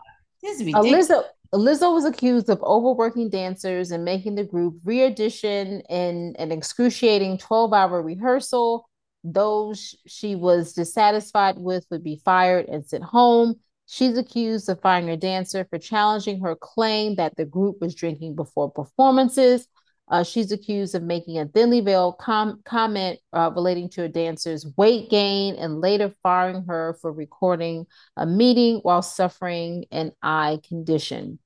[0.42, 1.10] This is ridiculous.
[1.10, 7.38] Lizzo, Lizzo was accused of overworking dancers and making the group re-audition in an excruciating
[7.38, 8.90] 12-hour rehearsal.
[9.24, 13.56] Those she was dissatisfied with would be fired and sent home.
[13.86, 18.36] She's accused of firing a dancer for challenging her claim that the group was drinking
[18.36, 19.68] before performances.
[20.08, 24.66] Uh, she's accused of making a thinly veiled com- comment uh, relating to a dancer's
[24.76, 27.86] weight gain and later firing her for recording
[28.18, 31.40] a meeting while suffering an eye condition.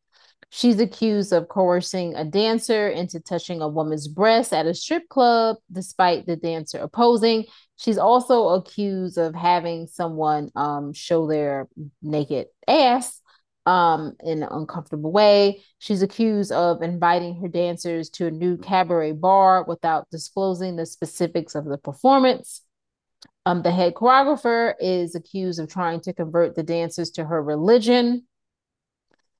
[0.49, 5.57] She's accused of coercing a dancer into touching a woman's breast at a strip club,
[5.71, 7.45] despite the dancer opposing.
[7.75, 11.67] She's also accused of having someone um, show their
[12.01, 13.21] naked ass
[13.67, 15.61] um, in an uncomfortable way.
[15.79, 21.53] She's accused of inviting her dancers to a new cabaret bar without disclosing the specifics
[21.53, 22.61] of the performance.
[23.45, 28.25] Um, the head choreographer is accused of trying to convert the dancers to her religion.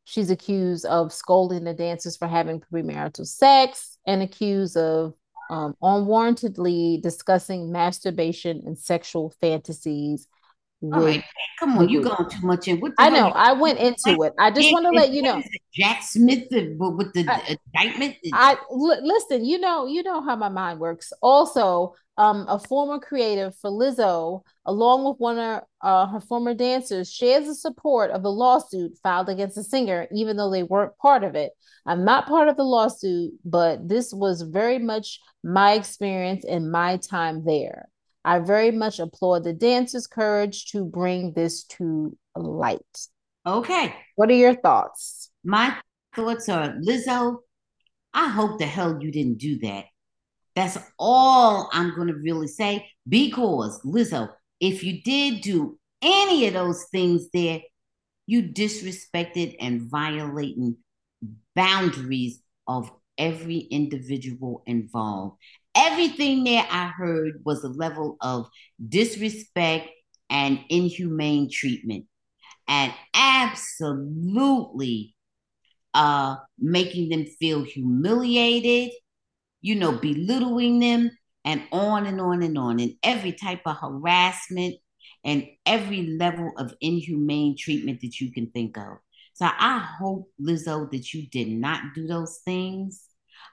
[0.10, 5.14] She's accused of scolding the dancers for having premarital sex and accused of
[5.50, 10.30] um, unwarrantedly discussing masturbation and sexual fantasies
[10.84, 11.24] All right,
[11.60, 12.80] come on, you going too much in.
[13.00, 13.30] I know.
[13.30, 14.34] I went into it.
[14.38, 15.42] I just want to let you know.
[15.74, 18.16] Jack Smith with the I, indictment.
[18.32, 19.44] I l- listen.
[19.44, 19.88] You know.
[19.88, 21.12] You know how my mind works.
[21.20, 27.12] Also, um, a former creative for Lizzo, along with one of uh, her former dancers,
[27.12, 31.24] shares the support of the lawsuit filed against the singer, even though they weren't part
[31.24, 31.54] of it.
[31.88, 36.98] I'm not part of the lawsuit, but this was very much my experience and my
[36.98, 37.90] time there.
[38.28, 43.08] I very much applaud the dancers' courage to bring this to light.
[43.46, 43.96] Okay.
[44.18, 45.32] What are your thoughts?
[45.46, 45.78] My
[46.14, 47.38] thoughts are Lizzo,
[48.14, 49.86] I hope the hell you didn't do that.
[50.58, 56.54] That's all I'm going to really say because, Lizzo, if you did do any of
[56.54, 57.62] those things there,
[58.26, 60.76] you disrespected and violating
[61.56, 65.38] boundaries of every individual involved
[65.78, 68.48] everything there I heard was a level of
[68.90, 69.90] disrespect
[70.30, 72.06] and inhumane treatment
[72.68, 75.16] and absolutely
[75.94, 78.92] uh, making them feel humiliated,
[79.62, 81.12] you know, belittling them,
[81.46, 84.76] and on and on and on, and every type of harassment
[85.24, 88.98] and every level of inhumane treatment that you can think of.
[89.34, 93.07] So I hope, Lizzo, that you did not do those things.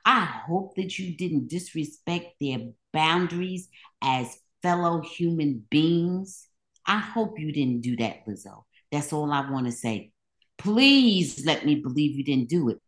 [0.05, 2.59] I hope that you didn't disrespect their
[2.93, 3.69] boundaries
[4.03, 6.47] as fellow human beings.
[6.87, 8.65] I hope you didn't do that, Lizzo.
[8.93, 10.13] That's all I want to say.
[10.59, 12.79] Please let me believe you didn't do it.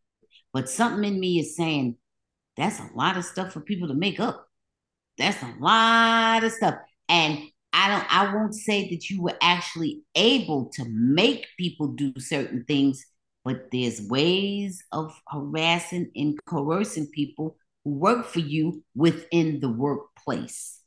[0.52, 1.96] But something in me is saying
[2.57, 4.46] that's a lot of stuff for people to make up.
[5.18, 6.76] That's a lot of stuff.
[7.09, 7.38] And
[7.72, 12.64] I don't I won't say that you were actually able to make people do certain
[12.66, 13.05] things
[13.46, 20.80] but there's ways of harassing and coercing people who work for you within the workplace.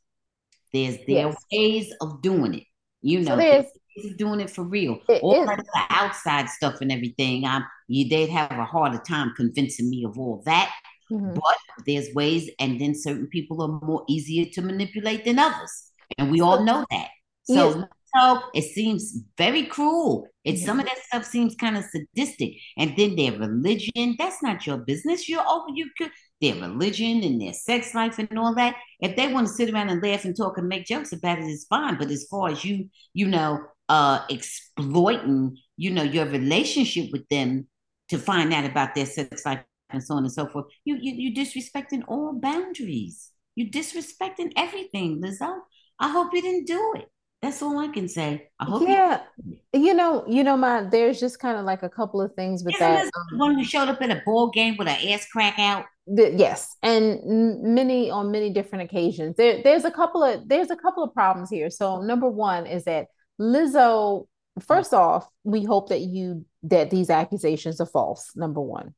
[0.73, 1.45] There's there yes.
[1.53, 2.63] ways of doing it.
[3.01, 4.99] You know, so there's, there's doing it for real.
[5.07, 9.89] It all that outside stuff and everything, um, you they'd have a harder time convincing
[9.89, 10.69] me of all that.
[11.09, 11.35] Mm-hmm.
[11.35, 16.29] But there's ways, and then certain people are more easier to manipulate than others, and
[16.29, 17.07] we all know that.
[17.43, 20.27] So yes so it seems very cruel.
[20.43, 20.65] It mm-hmm.
[20.65, 22.53] some of that stuff seems kind of sadistic.
[22.77, 25.29] And then their religion, that's not your business.
[25.29, 28.75] You're over you could their religion and their sex life and all that.
[29.01, 31.45] If they want to sit around and laugh and talk and make jokes about it,
[31.45, 31.97] it's fine.
[31.97, 37.67] But as far as you, you know, uh exploiting, you know, your relationship with them
[38.09, 41.13] to find out about their sex life and so on and so forth, you you
[41.13, 43.31] you disrespecting all boundaries.
[43.55, 45.59] You disrespecting everything, Lizzo.
[45.99, 47.09] I hope you didn't do it.
[47.41, 48.49] That's all I can say.
[48.59, 48.83] I hope.
[48.85, 52.33] Yeah, you, you know, you know, my there's just kind of like a couple of
[52.33, 53.05] things with Isn't that.
[53.05, 55.85] Um, one who showed up in a ball game with an ass crack out.
[56.05, 57.19] The, yes, and
[57.63, 59.37] many on many different occasions.
[59.37, 61.69] There, there's a couple of there's a couple of problems here.
[61.69, 63.07] So number one is that
[63.39, 64.27] Lizzo.
[64.59, 68.31] First off, we hope that you that these accusations are false.
[68.35, 68.93] Number one.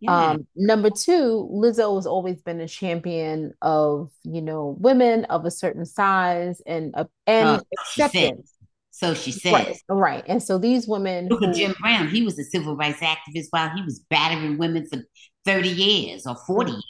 [0.00, 0.30] Yeah.
[0.30, 5.50] Um, number two, Lizzo has always been a champion of, you know, women of a
[5.50, 8.52] certain size and uh, and uh, acceptance.
[8.90, 9.52] So she says.
[9.52, 10.24] Right, right.
[10.26, 12.08] And so these women Look at Jim Brown.
[12.08, 15.02] He was a civil rights activist while he was battering women for
[15.44, 16.82] 30 years or 40 years.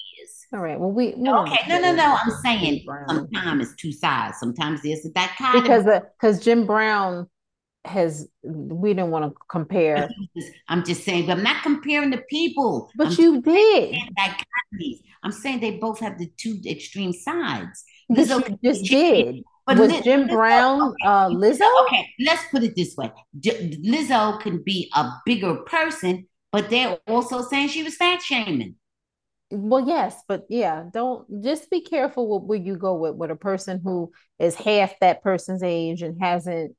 [0.53, 0.79] All right.
[0.79, 1.59] Well, we, we okay.
[1.69, 2.16] No, no, no.
[2.25, 4.38] I'm saying sometimes it's two sides.
[4.38, 5.62] Sometimes there's a dichotomy.
[5.62, 7.29] Because because Jim Brown
[7.87, 10.09] has we didn't want to compare.
[10.68, 12.90] I'm just saying, but I'm not comparing the people.
[12.96, 13.96] But I'm you did.
[15.22, 17.85] I'm saying they both have the two extreme sides.
[18.09, 19.44] But Lizzo you just did.
[19.66, 21.05] But was Liz, Jim Brown okay.
[21.05, 21.68] uh, Lizzo?
[21.87, 26.99] Okay, let's put it this way: J- Lizzo can be a bigger person, but they're
[27.09, 28.77] also saying she was fat shaming.
[29.50, 33.37] Well, yes, but yeah, don't just be careful with where you go with with a
[33.37, 36.74] person who is half that person's age and hasn't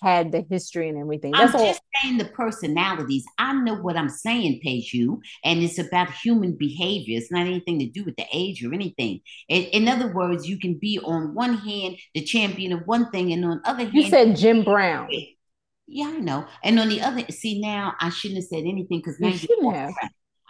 [0.00, 1.34] had the history and everything.
[1.34, 1.66] I'm all.
[1.66, 3.24] just saying the personalities.
[3.36, 7.18] I know what I'm saying, pays you, and it's about human behavior.
[7.18, 9.20] It's not anything to do with the age or anything.
[9.50, 13.30] In, in other words, you can be on one hand the champion of one thing,
[13.34, 15.10] and on the other hand, you said Jim Brown.
[15.86, 16.46] Yeah, I know.
[16.64, 19.74] And on the other, see now I shouldn't have said anything because now you shouldn't
[19.74, 19.92] have.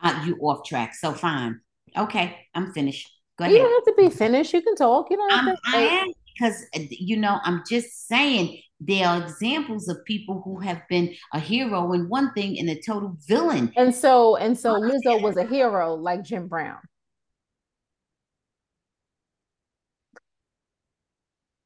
[0.03, 0.95] Uh, you off track.
[0.95, 1.61] So fine.
[1.97, 3.09] Okay, I'm finished.
[3.39, 3.57] Go ahead.
[3.57, 4.53] You don't have to be finished.
[4.53, 5.09] You can talk.
[5.11, 5.57] You to.
[5.67, 10.61] I am because uh, you know I'm just saying there are examples of people who
[10.61, 13.73] have been a hero in one thing and a total villain.
[13.77, 16.79] And so and so Lizzo was a hero like Jim Brown.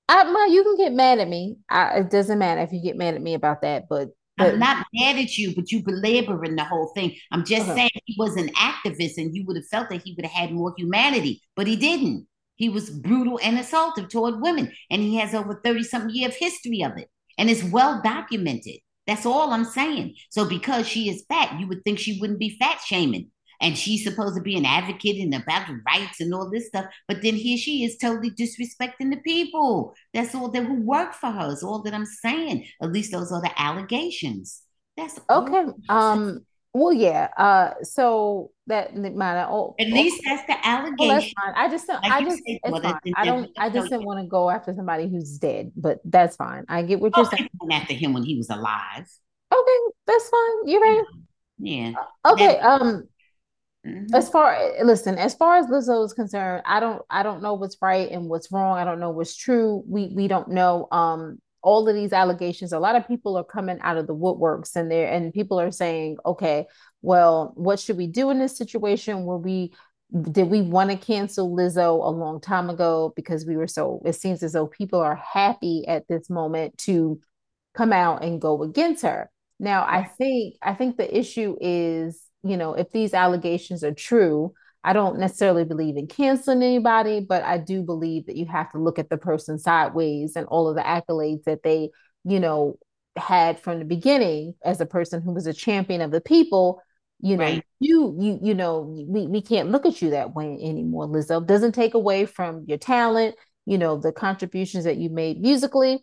[0.08, 1.58] I, you can get mad at me.
[1.68, 4.08] I, it doesn't matter if you get mad at me about that, but
[4.40, 7.16] I'm not mad at you, but you belaboring the whole thing.
[7.30, 7.74] I'm just uh-huh.
[7.74, 10.52] saying he was an activist and you would have felt that he would have had
[10.52, 12.26] more humanity, but he didn't.
[12.56, 16.36] He was brutal and assaultive toward women, and he has over 30 something year of
[16.36, 17.08] history of it.
[17.38, 18.80] And it's well documented.
[19.06, 20.14] That's all I'm saying.
[20.28, 24.04] So because she is fat, you would think she wouldn't be fat shaming and she's
[24.04, 26.86] supposed to be an advocate and about the rights and all this stuff.
[27.06, 29.94] But then here she is totally disrespecting the people.
[30.14, 31.52] That's all that who work for her.
[31.52, 32.66] Is all that I'm saying.
[32.82, 34.62] At least those are the allegations.
[34.96, 35.66] That's okay.
[35.88, 36.40] Um.
[36.72, 37.28] Well, yeah.
[37.36, 37.74] Uh.
[37.82, 39.46] So that matter.
[39.50, 40.98] Oh, at least that's the allegation.
[40.98, 41.54] Well, that's fine.
[41.56, 42.02] I just don't.
[42.02, 42.42] Like I just.
[42.46, 43.00] It's fine.
[43.16, 43.50] I don't.
[43.58, 45.72] I just didn't want to go after somebody who's dead.
[45.76, 46.64] But that's fine.
[46.68, 47.48] I get what you're saying.
[47.70, 49.10] After him when he was alive.
[49.52, 50.68] Okay, that's fine.
[50.68, 51.04] You're right.
[51.58, 51.92] Yeah.
[52.24, 52.58] Okay.
[52.58, 53.08] um.
[53.86, 54.14] Mm-hmm.
[54.14, 57.76] As far listen, as far as Lizzo is concerned, I don't I don't know what's
[57.80, 58.76] right and what's wrong.
[58.76, 59.82] I don't know what's true.
[59.86, 60.86] We we don't know.
[60.92, 64.76] Um all of these allegations, a lot of people are coming out of the woodworks
[64.76, 66.66] and there and people are saying, okay,
[67.02, 69.24] well, what should we do in this situation?
[69.24, 69.72] Were we
[70.32, 74.14] did we want to cancel Lizzo a long time ago because we were so it
[74.14, 77.20] seems as though people are happy at this moment to
[77.74, 79.30] come out and go against her.
[79.58, 84.52] Now, I think I think the issue is you know, if these allegations are true,
[84.82, 88.78] I don't necessarily believe in canceling anybody, but I do believe that you have to
[88.78, 91.90] look at the person sideways and all of the accolades that they,
[92.24, 92.78] you know,
[93.16, 96.80] had from the beginning as a person who was a champion of the people.
[97.22, 97.64] You know, right.
[97.80, 101.46] you you you know, we, we can't look at you that way anymore, Lizzo.
[101.46, 103.34] Doesn't take away from your talent,
[103.66, 106.02] you know, the contributions that you made musically.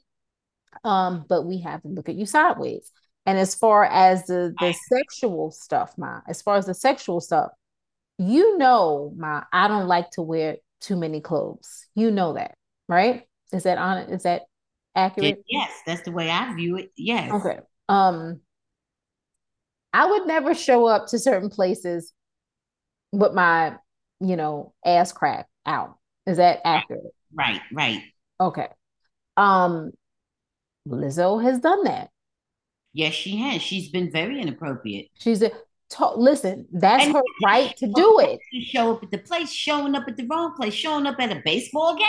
[0.83, 2.91] Um, but we have to look at you sideways.
[3.27, 7.51] And as far as the the sexual stuff, ma, as far as the sexual stuff,
[8.17, 11.87] you know, ma, I don't like to wear too many clothes.
[11.93, 12.55] You know that,
[12.87, 13.27] right?
[13.51, 13.97] Is that on?
[14.13, 14.43] Is that
[14.95, 15.43] accurate?
[15.49, 16.93] Yes, that's the way I view it.
[16.95, 17.33] Yes.
[17.33, 17.59] Okay.
[17.89, 18.39] Um,
[19.91, 22.13] I would never show up to certain places
[23.11, 23.75] with my,
[24.21, 25.97] you know, ass crack out.
[26.25, 27.13] Is that accurate?
[27.33, 27.61] Right.
[27.73, 28.03] Right.
[28.39, 28.67] Okay.
[29.35, 29.91] Um,
[30.87, 32.09] Lizzo has done that.
[32.97, 33.61] Yes, she has.
[33.61, 35.09] She's been very inappropriate.
[35.19, 35.51] She's a
[35.91, 36.67] to, listen.
[36.71, 38.39] That's and her right to do it.
[38.51, 41.31] To show up at the place, showing up at the wrong place, showing up at
[41.31, 42.07] a baseball game.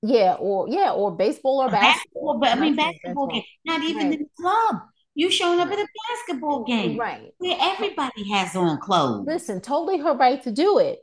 [0.00, 2.38] Yeah, or yeah, or baseball or basketball.
[2.38, 3.42] but I mean basketball game.
[3.64, 4.12] Not even right.
[4.12, 4.76] in the club.
[5.16, 7.32] You showing up at a basketball game, right?
[7.38, 9.26] Where everybody has on clothes.
[9.26, 11.00] Listen, totally her right to do it.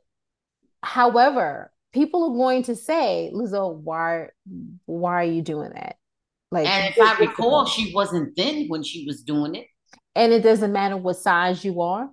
[0.81, 4.29] However, people are going to say, Lizzo, why,
[4.85, 5.97] why are you doing that?
[6.55, 9.67] Like, and if I recall, she wasn't thin when she was doing it.
[10.15, 12.09] And it doesn't matter what size you are.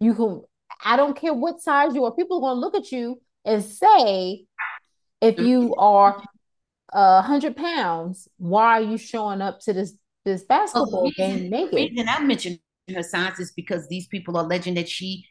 [0.00, 0.42] You can.
[0.84, 2.10] I don't care what size you are.
[2.10, 4.46] People are going to look at you and say,
[5.20, 5.46] if mm-hmm.
[5.46, 6.20] you are
[6.92, 11.48] a hundred pounds, why are you showing up to this this oh, basketball oh, game
[11.48, 11.72] naked?
[11.72, 12.58] The reason I mentioned
[12.92, 15.24] her size is because these people are alleging that she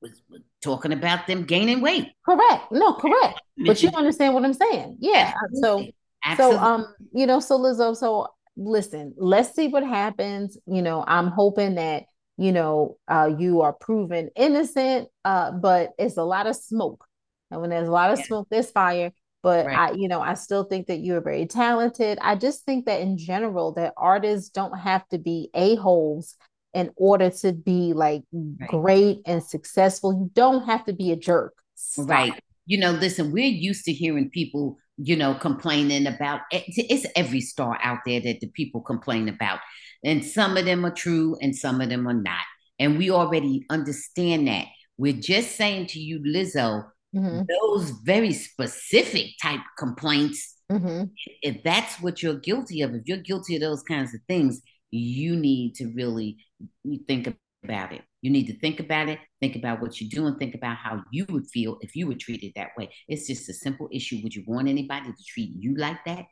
[0.00, 0.22] was
[0.62, 2.12] talking about them gaining weight.
[2.24, 2.70] Correct.
[2.70, 3.40] No, correct.
[3.66, 4.98] But you understand what I'm saying.
[5.00, 5.32] Yeah.
[5.54, 5.84] So
[6.24, 6.58] Absolutely.
[6.58, 10.58] So um, you know, so Lizzo, so listen, let's see what happens.
[10.66, 12.04] You know, I'm hoping that
[12.36, 17.04] you know uh you are proven innocent, uh, but it's a lot of smoke.
[17.50, 18.24] And when there's a lot of yeah.
[18.26, 19.12] smoke, there's fire.
[19.42, 19.78] But right.
[19.78, 22.18] I, you know, I still think that you're very talented.
[22.20, 26.34] I just think that in general, that artists don't have to be a-holes
[26.74, 28.68] in order to be like right.
[28.68, 30.12] great and successful.
[30.12, 31.54] You don't have to be a jerk.
[31.76, 32.08] Stop.
[32.08, 32.32] Right.
[32.66, 37.78] You know, listen, we're used to hearing people you know, complaining about it's every star
[37.82, 39.60] out there that the people complain about.
[40.04, 42.44] And some of them are true and some of them are not.
[42.78, 44.66] And we already understand that.
[44.96, 46.84] We're just saying to you, Lizzo,
[47.14, 47.42] mm-hmm.
[47.48, 51.04] those very specific type complaints, mm-hmm.
[51.42, 55.36] if that's what you're guilty of, if you're guilty of those kinds of things, you
[55.36, 56.38] need to really
[57.06, 57.32] think
[57.64, 58.02] about it.
[58.22, 61.24] You need to think about it, think about what you're doing, think about how you
[61.28, 62.90] would feel if you were treated that way.
[63.06, 64.20] It's just a simple issue.
[64.22, 66.24] Would you want anybody to treat you like that?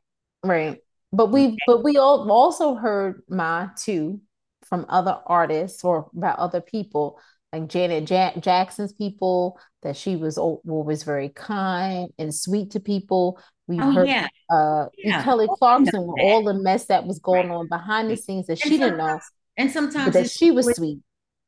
[0.42, 0.78] Right.
[1.12, 1.56] But we okay.
[1.66, 4.20] but we all also heard Ma too
[4.66, 7.20] from other artists or about other people
[7.52, 13.40] like Janet ja- Jackson's people that she was always very kind and sweet to people.
[13.68, 14.28] We oh, heard yeah.
[14.50, 15.22] uh yeah.
[15.22, 18.72] Kelly Clarkson with all the mess that was going on behind the scenes that and
[18.72, 19.20] she didn't know.
[19.56, 20.98] And sometimes that she was sweet.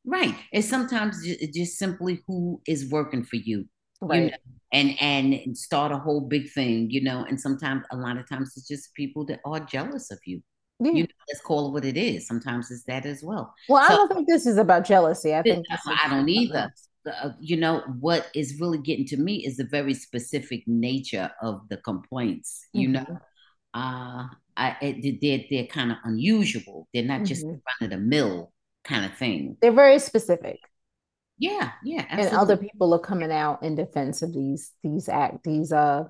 [0.08, 0.34] Right.
[0.52, 1.22] It's sometimes
[1.54, 3.66] just simply who is working for you.
[4.00, 4.22] Right.
[4.22, 4.36] You know?
[4.72, 7.24] And and start a whole big thing, you know.
[7.24, 10.42] And sometimes a lot of times it's just people that are jealous of you.
[10.80, 10.92] Yeah.
[10.92, 12.26] You know, let's call it what it is.
[12.26, 13.54] Sometimes it's that as well.
[13.68, 15.34] Well, so, I don't think this is about jealousy.
[15.34, 16.72] I think I don't either.
[17.22, 21.66] Uh, you know what is really getting to me is the very specific nature of
[21.70, 22.66] the complaints.
[22.68, 22.80] Mm-hmm.
[22.80, 23.18] You know,
[23.72, 24.24] uh,
[24.56, 26.88] I it, they're they're kind of unusual.
[26.92, 27.56] They're not just mm-hmm.
[27.80, 28.52] run of the mill
[28.84, 29.56] kind of thing.
[29.60, 30.58] They're very specific.
[31.38, 32.04] Yeah, yeah.
[32.08, 32.26] Absolutely.
[32.26, 36.04] And other people are coming out in defense of these these act these uh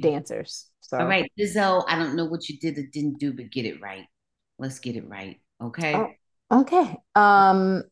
[0.00, 0.70] dancers.
[0.80, 3.64] So all right, Lizzo, I don't know what you did or didn't do, but get
[3.66, 4.04] it right.
[4.58, 5.40] Let's get it right.
[5.62, 5.94] Okay.
[5.94, 6.96] Oh, okay.
[7.14, 7.84] Um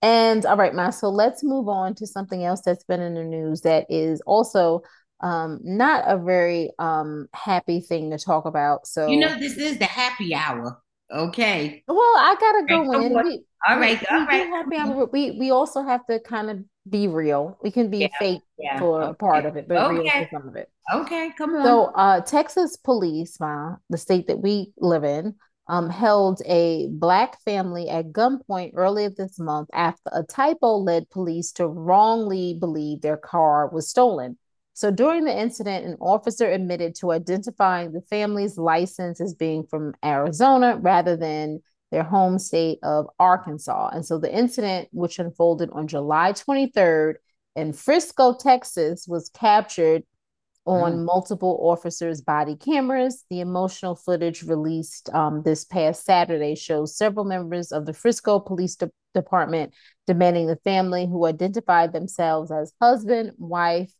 [0.00, 0.90] and all right, Ma.
[0.90, 4.82] So let's move on to something else that's been in the news that is also
[5.20, 8.86] um not a very um happy thing to talk about.
[8.86, 10.80] So you know, this is the happy hour.
[11.10, 11.82] Okay.
[11.88, 13.12] Well, I gotta go in.
[13.12, 14.46] We, all right, all right.
[14.46, 17.58] Happy We we also have to kind of be real.
[17.62, 18.78] We can be yeah, fake yeah.
[18.78, 19.16] for okay.
[19.18, 19.94] part of it, but okay.
[19.94, 20.70] real for some of it.
[20.92, 21.64] Okay, come on.
[21.64, 25.34] So, uh, Texas police, uh, the state that we live in,
[25.68, 31.52] um, held a black family at gunpoint earlier this month after a typo led police
[31.52, 34.38] to wrongly believe their car was stolen.
[34.78, 39.92] So during the incident, an officer admitted to identifying the family's license as being from
[40.04, 43.88] Arizona rather than their home state of Arkansas.
[43.88, 47.14] And so the incident, which unfolded on July 23rd
[47.56, 50.04] in Frisco, Texas, was captured
[50.64, 51.04] on mm.
[51.06, 53.24] multiple officers' body cameras.
[53.30, 58.76] The emotional footage released um, this past Saturday shows several members of the Frisco Police
[58.76, 59.74] De- Department
[60.06, 63.90] demanding the family, who identified themselves as husband, wife,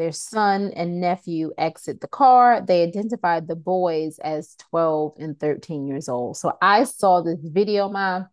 [0.00, 2.62] their son and nephew exit the car.
[2.66, 6.38] They identified the boys as 12 and 13 years old.
[6.38, 8.26] So I saw this video, mom.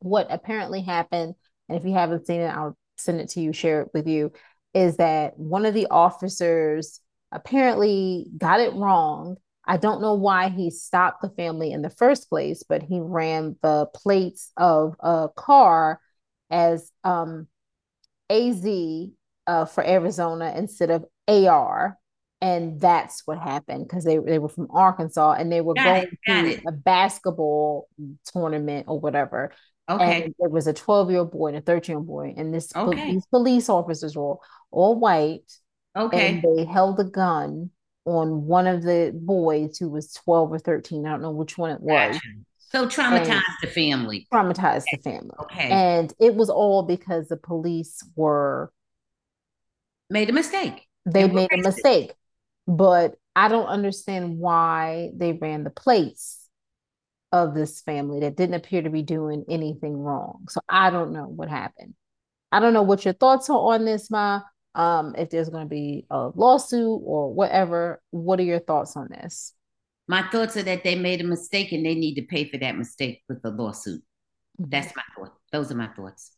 [0.00, 1.36] What apparently happened,
[1.68, 4.32] and if you haven't seen it, I'll send it to you, share it with you,
[4.74, 7.00] is that one of the officers
[7.30, 9.36] apparently got it wrong.
[9.64, 13.54] I don't know why he stopped the family in the first place, but he ran
[13.62, 16.00] the plates of a car
[16.50, 17.46] as um,
[18.28, 18.66] AZ
[19.46, 21.98] uh, for Arizona instead of AR.
[22.42, 26.46] And that's what happened because they, they were from Arkansas and they were got going
[26.46, 27.88] it, to a basketball
[28.26, 29.52] tournament or whatever.
[29.88, 30.24] Okay.
[30.24, 32.34] And there was a 12 year old boy and a 13 year old boy.
[32.36, 33.12] And this okay.
[33.12, 34.36] these police officers were
[34.70, 35.50] all white.
[35.96, 36.34] Okay.
[36.34, 37.70] And they held a gun
[38.04, 41.06] on one of the boys who was 12 or 13.
[41.06, 42.16] I don't know which one it was.
[42.16, 42.28] Gotcha.
[42.70, 44.26] So traumatized and the family.
[44.32, 44.96] Traumatized okay.
[44.96, 45.34] the family.
[45.40, 45.68] Okay.
[45.70, 48.72] And it was all because the police were
[50.10, 50.86] made a mistake.
[51.04, 52.12] They made a mistake.
[52.66, 56.48] But I don't understand why they ran the plates
[57.32, 60.46] of this family that didn't appear to be doing anything wrong.
[60.48, 61.94] So I don't know what happened.
[62.50, 64.40] I don't know what your thoughts are on this, Ma.
[64.74, 69.08] Um, if there's going to be a lawsuit or whatever, what are your thoughts on
[69.10, 69.52] this?
[70.08, 72.76] My thoughts are that they made a mistake and they need to pay for that
[72.76, 74.02] mistake with the lawsuit.
[74.60, 74.70] Mm-hmm.
[74.70, 75.34] That's my thought.
[75.52, 76.32] Those are my thoughts.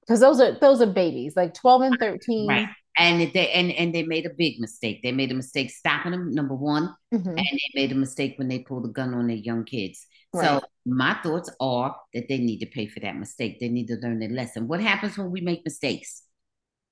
[0.00, 2.48] Because those are those are babies, like 12 and 13.
[2.48, 2.68] Right
[2.98, 5.00] and they and and they made a big mistake.
[5.02, 7.28] They made a mistake stopping them, number one, mm-hmm.
[7.28, 10.06] and they made a mistake when they pulled a gun on their young kids.
[10.32, 10.46] Right.
[10.46, 13.58] So my thoughts are that they need to pay for that mistake.
[13.60, 14.68] They need to learn their lesson.
[14.68, 16.22] What happens when we make mistakes?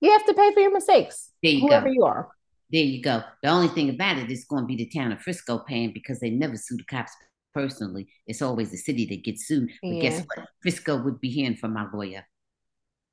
[0.01, 1.31] You have to pay for your mistakes.
[1.43, 1.93] There you whoever go.
[1.93, 2.29] you are.
[2.71, 3.23] There you go.
[3.43, 6.21] The only thing about it is going to be the town of Frisco paying because
[6.21, 7.13] they never sue the cops
[7.55, 8.09] personally.
[8.27, 9.71] It's always the city that gets sued.
[9.83, 10.03] But yeah.
[10.03, 10.47] guess what?
[10.63, 12.27] Frisco would be hearing from my lawyer.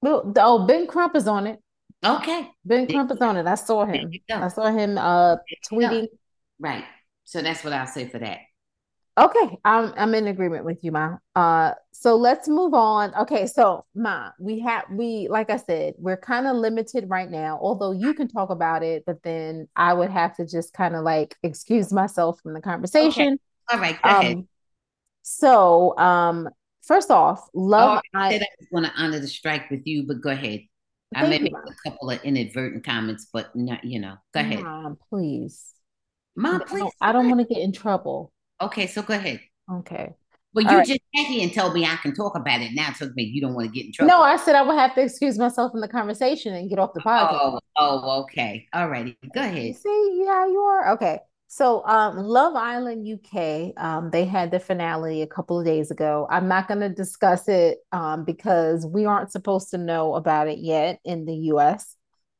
[0.02, 1.60] Well, oh, Ben Crump is on it.
[2.06, 2.50] Okay.
[2.64, 3.48] Ben Crump is on it.
[3.48, 4.12] I saw him.
[4.30, 5.38] I saw him uh
[5.72, 6.08] tweeting.
[6.60, 6.84] Right.
[7.24, 8.40] So that's what I'll say for that.
[9.18, 11.18] Okay, I'm I'm in agreement with you, Ma.
[11.38, 13.16] Uh, so let's move on.
[13.16, 17.58] Okay, so Ma, we have we like I said, we're kind of limited right now.
[17.62, 21.06] Although you can talk about it, but then I would have to just kind of
[21.06, 23.34] like excuse myself from the conversation.
[23.34, 23.38] Okay.
[23.72, 24.48] All right, go um, ahead.
[25.24, 26.50] So, um,
[26.84, 28.02] first off, love.
[28.14, 30.32] Oh, I, I said I was going to honor the strike with you, but go
[30.32, 30.60] ahead.
[31.14, 34.62] I may make a couple of inadvertent comments, but not, you know, go ahead.
[34.62, 35.74] Mom, please.
[36.36, 36.92] Mom, please.
[37.02, 38.34] I don't, want to get in trouble.
[38.62, 39.40] Okay, so go ahead.
[39.72, 40.16] Okay.
[40.54, 40.88] Well, you right.
[40.88, 42.72] just came here and told me I can talk about it.
[42.74, 44.08] Now it took me you don't want to get in trouble.
[44.08, 46.94] No, I said I would have to excuse myself from the conversation and get off
[46.94, 47.30] the podcast.
[47.34, 48.66] Oh, oh, okay.
[48.74, 49.18] All righty.
[49.34, 49.76] Go ahead.
[49.76, 50.94] See, yeah, you are.
[50.94, 51.20] Okay.
[51.56, 56.28] So um, Love Island UK, um, they had the finale a couple of days ago.
[56.30, 60.60] I'm not going to discuss it um, because we aren't supposed to know about it
[60.60, 61.96] yet in the US.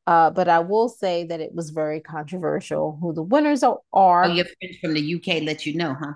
[0.06, 4.26] Uh, but I will say that it was very controversial who the winners are.
[4.26, 6.16] Oh, your friends from the UK let you know, huh?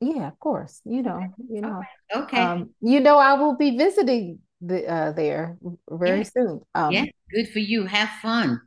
[0.00, 0.80] Yeah, of course.
[0.84, 1.82] You know, you know.
[2.14, 2.38] Okay.
[2.38, 5.58] Um, you know, I will be visiting the uh there
[5.90, 6.22] very yeah.
[6.32, 6.60] soon.
[6.76, 7.86] Um, yeah, good for you.
[7.86, 8.60] Have fun.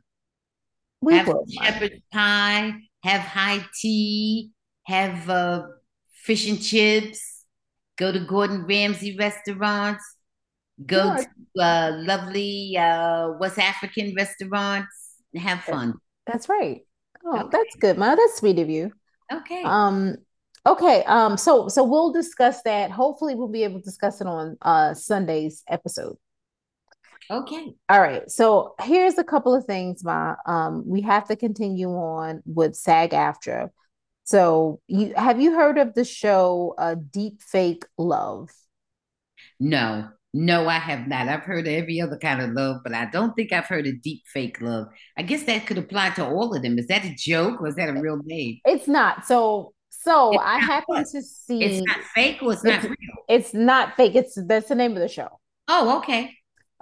[1.00, 2.74] We have will, shepherd's pie.
[3.04, 4.50] Have high tea.
[4.84, 5.62] Have uh,
[6.12, 7.44] fish and chips.
[7.96, 10.04] Go to Gordon Ramsay restaurants.
[10.84, 15.20] Go to uh, lovely uh, West African restaurants.
[15.36, 15.94] Have fun.
[16.26, 16.80] That's right.
[17.24, 17.48] Oh, okay.
[17.52, 18.16] that's good, Ma.
[18.16, 18.92] That's sweet of you.
[19.32, 19.62] Okay.
[19.62, 20.16] Um,
[20.66, 22.90] Okay, um, so so we'll discuss that.
[22.90, 26.16] Hopefully, we'll be able to discuss it on uh Sunday's episode.
[27.30, 27.74] Okay.
[27.88, 28.30] All right.
[28.30, 30.36] So here's a couple of things, Ma.
[30.46, 33.70] Um, we have to continue on with SAG-AFTRA.
[34.24, 38.50] So you have you heard of the show uh Deep Fake Love?
[39.60, 41.28] No, no, I have not.
[41.28, 44.22] I've heard every other kind of love, but I don't think I've heard of deep
[44.26, 44.88] fake love.
[45.16, 46.78] I guess that could apply to all of them.
[46.78, 48.58] Is that a joke or is that a real name?
[48.64, 49.26] It's not.
[49.26, 51.06] So so it's I happen what?
[51.12, 53.24] to see it's not fake or it's, it's, not real.
[53.28, 54.14] It's not fake.
[54.16, 55.40] It's that's the name of the show.
[55.68, 56.32] Oh, okay.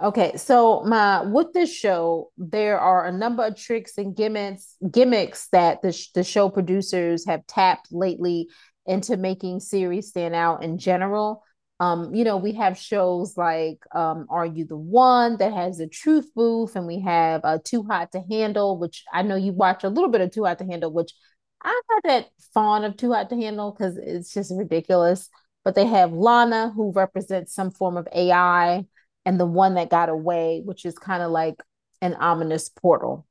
[0.03, 5.47] Okay, so my with this show, there are a number of tricks and gimmicks gimmicks
[5.53, 8.49] that the the show producers have tapped lately
[8.85, 11.41] into making series stand out in general.
[11.79, 15.87] Um, you know, we have shows like um, Are You the One that has a
[15.87, 19.85] truth booth, and we have uh, Too Hot to Handle, which I know you watch
[19.85, 21.13] a little bit of Too Hot to Handle, which
[21.61, 25.29] I'm not that fond of Too Hot to Handle because it's just ridiculous.
[25.63, 28.85] But they have Lana, who represents some form of AI,
[29.25, 31.61] and the one that got away, which is kind of like
[32.01, 33.25] an ominous portal.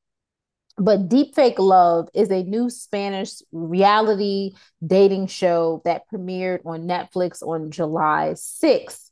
[0.79, 4.53] But Deepfake Love is a new Spanish reality
[4.85, 9.11] dating show that premiered on Netflix on July 6th.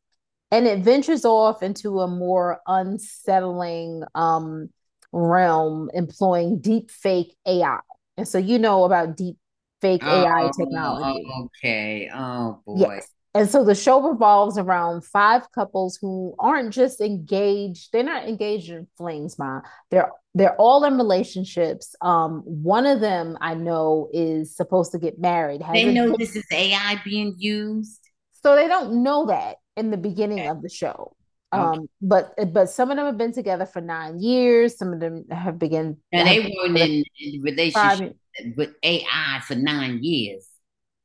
[0.51, 4.71] And it ventures off into a more unsettling um,
[5.13, 7.79] realm employing deep fake AI.
[8.17, 9.37] And so you know about deep
[9.81, 11.25] fake oh, AI technology.
[11.63, 12.11] Okay.
[12.13, 12.81] Oh boy.
[12.81, 13.09] Yes.
[13.33, 18.71] And so the show revolves around five couples who aren't just engaged, they're not engaged
[18.71, 19.61] in flings, ma.
[19.91, 21.95] They're they're all in relationships.
[22.01, 25.63] Um, one of them I know is supposed to get married.
[25.73, 28.01] They know this is AI being used.
[28.43, 30.49] So they don't know that in the beginning okay.
[30.49, 31.15] of the show.
[31.53, 34.79] Um, but but some of them have been together for nine years.
[34.79, 35.97] Some of them have begun.
[36.13, 38.17] And they weren't in, in relationship
[38.57, 40.47] with AI for nine years.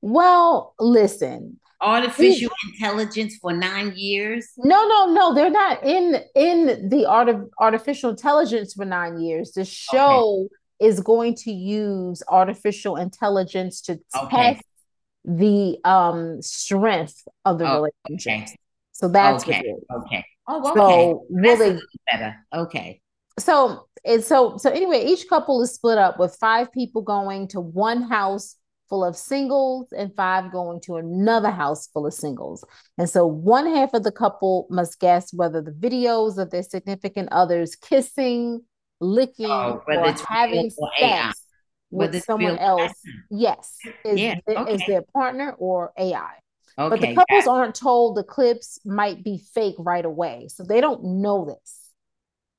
[0.01, 1.59] Well, listen.
[1.85, 4.49] Artificial intelligence for nine years?
[4.57, 5.35] No, no, no.
[5.35, 9.51] They're not in in the art of artificial intelligence for nine years.
[9.51, 10.47] The show
[10.79, 10.87] okay.
[10.87, 14.53] is going to use artificial intelligence to okay.
[14.53, 14.63] test
[15.23, 18.47] the um strength of the oh, relationship.
[18.49, 18.55] Okay.
[18.93, 19.61] So that's okay.
[19.93, 20.25] Okay.
[20.47, 20.79] Oh, okay.
[20.79, 21.79] So really
[22.11, 22.35] better.
[22.51, 23.01] Okay.
[23.37, 27.59] So and so so anyway, each couple is split up with five people going to
[27.59, 28.55] one house
[28.89, 32.63] full of singles and five going to another house full of singles.
[32.97, 37.29] And so one half of the couple must guess whether the videos of their significant
[37.31, 38.61] others kissing,
[38.99, 41.41] licking, oh, or having sex
[41.91, 42.93] with someone else,
[43.29, 44.73] yes, is, yeah, okay.
[44.73, 46.33] is their partner or AI.
[46.77, 50.47] Okay, but the couples aren't told the clips might be fake right away.
[50.49, 51.85] So they don't know this.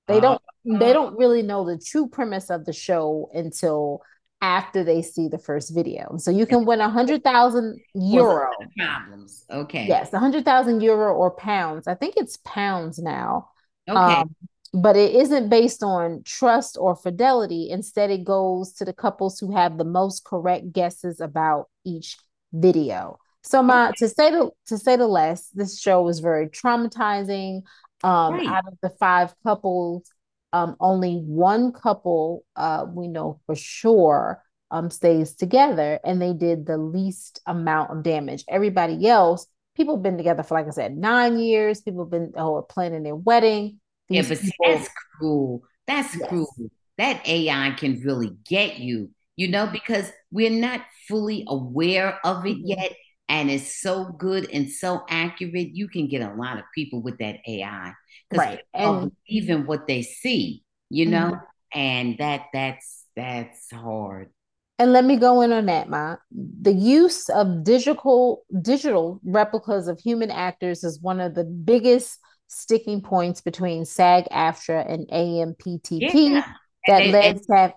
[0.09, 4.03] They don't uh, they don't really know the true premise of the show until
[4.41, 6.17] after they see the first video.
[6.19, 8.51] So you can win a hundred thousand euro.
[8.77, 9.45] Problems.
[9.51, 9.87] Okay.
[9.87, 11.87] Yes, a hundred thousand euro or pounds.
[11.87, 13.51] I think it's pounds now.
[13.89, 13.99] Okay.
[13.99, 14.35] Um,
[14.73, 17.71] but it isn't based on trust or fidelity.
[17.71, 22.17] Instead, it goes to the couples who have the most correct guesses about each
[22.53, 23.19] video.
[23.43, 27.63] So my to say the to say the less, this show was very traumatizing.
[28.05, 28.47] Um, right.
[28.47, 30.11] out of the five couples,
[30.53, 36.67] um, only one couple uh we know for sure um stays together and they did
[36.67, 38.45] the least amount of damage.
[38.49, 41.81] Everybody else, people have been together for like I said, nine years.
[41.81, 43.81] People have been oh, planning their wedding.
[44.09, 44.89] These yeah, but people, that's
[45.19, 45.63] cruel.
[45.87, 46.29] That's yes.
[46.29, 46.71] cruel.
[46.99, 52.57] That AI can really get you, you know, because we're not fully aware of it
[52.57, 52.67] mm-hmm.
[52.67, 52.93] yet
[53.29, 55.75] and it's so good and so accurate.
[55.75, 57.93] You can get a lot of people with that AI,
[58.33, 58.61] right?
[58.73, 61.79] And even what they see, you know, mm-hmm.
[61.79, 64.31] and that that's that's hard.
[64.79, 66.17] And let me go in on that, Ma.
[66.31, 72.19] The use of digital digital replicas of human actors is one of the biggest
[72.49, 76.53] sticking points between SAG-AFTRA and AMPTP Yeah.
[76.87, 77.73] that And, led and SAG,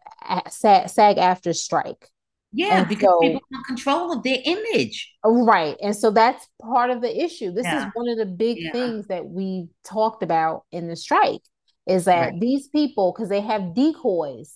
[0.50, 2.08] SAG, SAG-AFTRA strike.
[2.52, 5.14] Yeah, And because so people want control of their image.
[5.24, 5.76] Right.
[5.82, 7.52] And so that's part of the issue.
[7.52, 8.72] This is one of the big Yeah.
[8.72, 11.42] things that we talked about in the strike
[11.86, 12.32] is Right.
[12.32, 14.56] that these people, because they have decoys,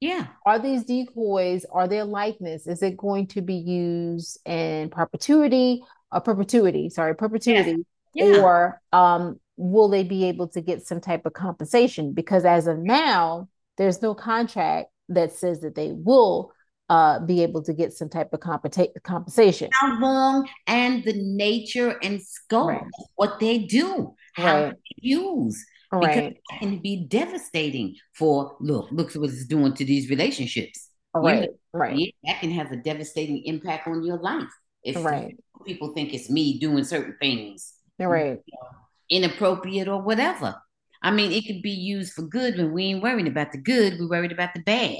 [0.00, 0.26] Yeah.
[0.46, 5.82] are these decoys, are their likeness, is it going to be used in perpetuity
[6.12, 7.84] or perpetuity, sorry, perpetuity,
[8.14, 8.42] Yeah.
[8.42, 12.12] or um, will they be able to get some type of compensation?
[12.12, 16.52] Because as of now, there's no contract that says that they will
[16.88, 19.70] uh, be able to get some type of compensa- compensation.
[19.80, 22.82] How long and the nature and scope Right.
[22.82, 24.72] of what they do, how Right.
[24.74, 25.64] they use.
[25.90, 26.32] Because Right.
[26.36, 30.90] it can be devastating for look, look what it's doing to these relationships.
[31.14, 31.50] You know, Right.
[31.72, 31.96] Right.
[31.96, 34.50] yeah, that can have a devastating impact on your life
[34.82, 35.38] if Right.
[35.64, 38.40] people think it's me doing certain things Right.
[39.08, 40.60] inappropriate or whatever.
[41.02, 43.98] I mean, it could be used for good when we ain't worried about the good,
[44.00, 44.96] we're worried about the bad,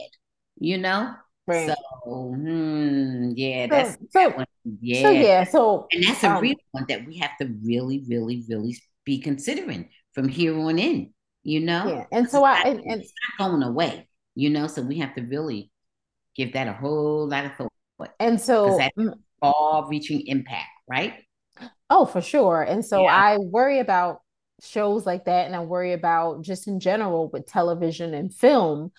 [0.58, 1.14] you know?
[1.46, 1.74] Right.
[1.94, 4.46] So, hmm, yeah, that's so that one.
[4.92, 5.10] so Yeah.
[5.10, 8.78] yeah, so And that's a um real one that we have to really, really, really
[9.04, 11.14] be considering from here on in,
[11.44, 11.92] you know?
[11.92, 14.66] yeah, and so I and, and it's not going away, you know?
[14.68, 15.70] So we have to really
[16.36, 17.72] give that a whole lot of thought
[18.18, 21.14] and so that's mm, far reaching impact, right?
[21.90, 22.62] oh for sure.
[22.62, 23.06] And so Yeah.
[23.06, 24.20] I worry about
[24.62, 28.92] shows like that and I worry about just in general with television and film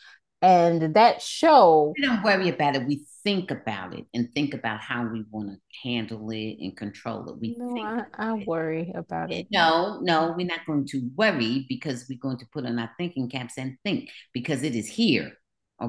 [0.45, 2.85] and that show We don't worry about it.
[2.87, 7.27] We think about it and think about how we want to handle it and control
[7.29, 7.39] it.
[7.39, 9.47] We no, think I, I worry about it.
[9.51, 13.29] No, no, we're not going to worry because we're going to put on our thinking
[13.29, 15.33] caps and think because it is here.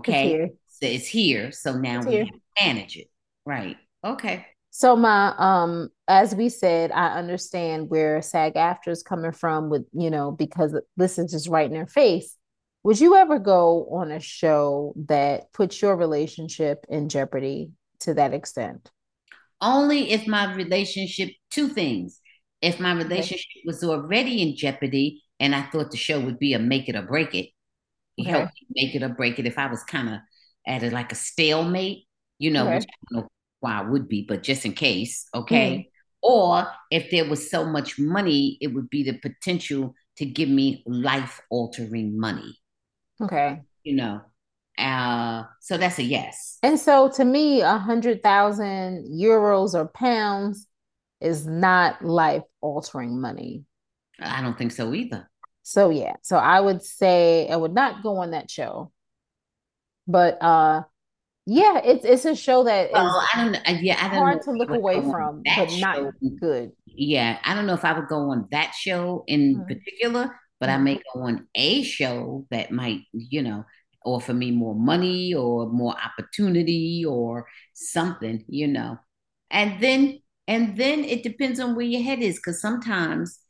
[0.06, 0.28] It's Okay.
[0.28, 0.50] here.
[0.68, 1.52] So it's here.
[1.52, 2.24] So now It's we here.
[2.24, 3.08] have to manage it.
[3.44, 3.76] Right.
[4.04, 4.46] Okay.
[4.70, 10.10] So my um as we said, I understand where SAG-AFTRA is coming from with, you
[10.10, 12.36] know, because this is just right in their face.
[12.86, 18.32] Would you ever go on a show that puts your relationship in jeopardy to that
[18.32, 18.92] extent?
[19.60, 22.20] Only if my relationship, two things.
[22.62, 23.02] If my Okay.
[23.02, 26.94] relationship was already in jeopardy and I thought the show would be a make it
[26.94, 27.48] or break it,
[28.24, 28.52] help Okay.
[28.60, 29.46] me make it or break it.
[29.46, 30.20] If I was kind of
[30.64, 32.04] at a, like a stalemate,
[32.38, 33.28] you know, which I don't know
[33.58, 35.88] why I would be, but just in case, okay.
[35.88, 35.90] Hmm.
[36.22, 40.84] Or if there was so much money, it would be the potential to give me
[40.86, 42.58] life altering money,
[43.20, 43.62] Okay.
[43.82, 44.20] you know.
[44.78, 46.58] Uh, so that's a yes.
[46.62, 50.66] And so to me, a hundred thousand euros or pounds
[51.20, 53.64] is not life altering money.
[54.20, 55.30] I don't think so either.
[55.62, 58.92] So yeah, so I would say I would not go on that show.
[60.06, 60.82] But uh
[61.46, 63.58] yeah, it's it's a show that Well, I don't know.
[63.66, 66.72] uh, Yeah, I don't hard to look away from, but not good.
[66.86, 69.66] Yeah, I don't know if I would go on that show in Mhm.
[69.68, 70.78] particular, but I Mhm.
[70.78, 73.64] may go on a show that might, you know,
[74.04, 78.98] offer me more money or more opportunity or something, you know.
[79.50, 83.40] And then and then it depends on where your head is, because sometimes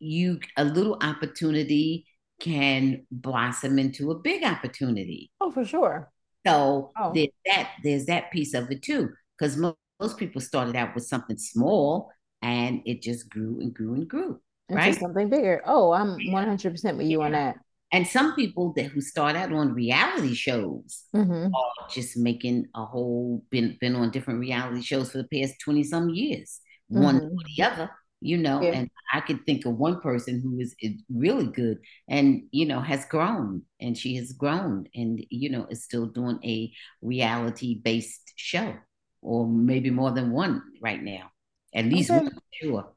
[0.00, 2.06] you a little opportunity
[2.40, 5.30] can blossom into a big opportunity.
[5.40, 6.10] Oh, for sure.
[6.46, 10.76] So Oh, there's that there's that piece of it too, because most, most people started
[10.76, 12.10] out with something small
[12.42, 14.94] and it just grew and grew and grew, into right?
[14.94, 15.62] something bigger.
[15.66, 17.34] Oh, I'm 100% with you on Yeah.
[17.34, 17.56] that.
[17.92, 22.84] And some people that who start out on reality shows hmm are just making a
[22.84, 27.28] whole been been on different reality shows for the past 20 some years, one hmm
[27.30, 27.90] or the other,
[28.20, 28.66] you know.
[28.66, 28.72] Yeah.
[28.72, 32.80] And I could think of one person who is, is really good and you know
[32.80, 38.32] has grown and she has grown and you know is still doing a reality based
[38.36, 38.74] show
[39.22, 41.30] or maybe more than one right now.
[41.74, 42.24] At least Okay.
[42.28, 42.92] one, sure.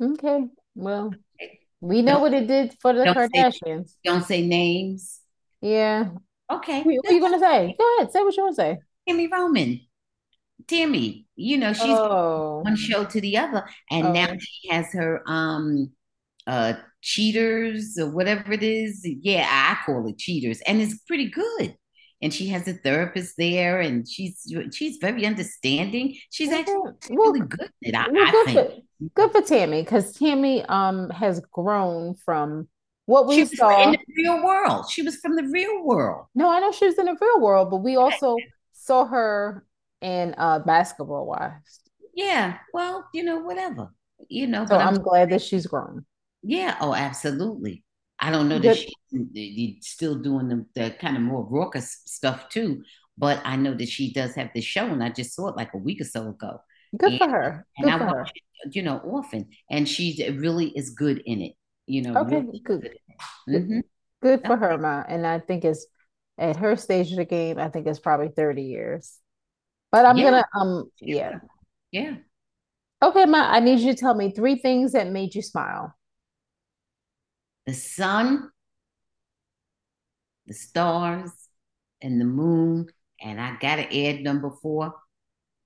[0.00, 0.50] Okay.
[0.74, 1.12] Well,
[1.80, 3.94] we know what it did for the don't say Kardashians.
[4.04, 5.20] don't say names.
[5.60, 6.10] Yeah.
[6.50, 6.82] Okay.
[6.82, 7.74] Who are you gonna say?
[7.78, 8.78] Go ahead, say what you want to say.
[9.08, 9.80] Tami Roman.
[10.66, 14.92] Tami, you know, she's Oh, one show to the other, and now oh, she has
[14.92, 15.90] her um
[16.46, 19.00] uh cheaters or whatever it is.
[19.04, 21.76] Yeah, I call it cheaters, and it's pretty good.
[22.22, 26.16] And she has a therapist there, and she's she's very understanding.
[26.30, 28.58] She's actually really good at it, I, well, I good think.
[28.58, 32.68] for good for Tami because Tami um has grown from
[33.06, 34.88] what She we was in the real world.
[34.90, 36.26] She was from the real world.
[36.34, 38.36] No, I know she was in the real world, but we also
[38.72, 39.66] saw her
[40.00, 41.80] in uh Basketball Wives.
[42.14, 43.88] Yeah, well, you know, whatever.
[44.28, 46.04] You know, So but I'm I'm glad that she's grown.
[46.42, 47.84] Yeah, oh, absolutely.
[48.22, 52.84] I don't know that she's still doing the, the kind of more raucous stuff too,
[53.18, 55.74] but I know that she does have this show, and I just saw it like
[55.74, 56.60] a week or so ago.
[56.96, 57.66] Good and, for her.
[57.80, 61.54] Good and I watch it, you know, often, and she really is good in it.
[61.86, 62.96] You know, okay, really good.
[63.48, 63.80] Good, mm-hmm.
[64.22, 65.02] good for her, ma.
[65.06, 65.84] And I think it's
[66.38, 67.58] at her stage of the game.
[67.58, 69.18] I think it's probably thirty years.
[69.90, 70.24] But I'm yeah.
[70.30, 71.38] gonna um yeah.
[71.90, 72.14] Yeah.
[73.02, 75.92] Okay, Ma, I need you to tell me three things that made you smile.
[77.66, 78.50] The sun,
[80.46, 81.30] the stars,
[82.00, 82.88] and the moon.
[83.20, 84.94] And I gotta add number four,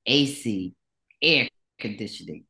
[0.05, 0.75] AC,
[1.23, 2.45] air conditioning.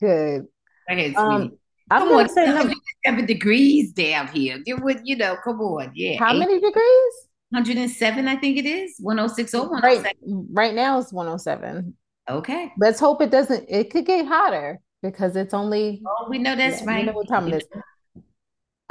[0.00, 0.46] Good.
[0.90, 1.52] Okay, um,
[1.90, 4.60] I'm come on, say number- seven degrees down here.
[4.66, 6.18] You would, you know, come on, yeah.
[6.18, 7.28] How many degrees?
[7.50, 8.96] 107, I think it is.
[8.98, 10.04] 106 or Right,
[10.50, 11.94] right now it's 107.
[12.28, 12.72] Okay.
[12.78, 16.02] Let's hope it doesn't, it could get hotter because it's only.
[16.06, 17.00] Oh, we know that's yeah, right.
[17.00, 17.68] You know what time it is.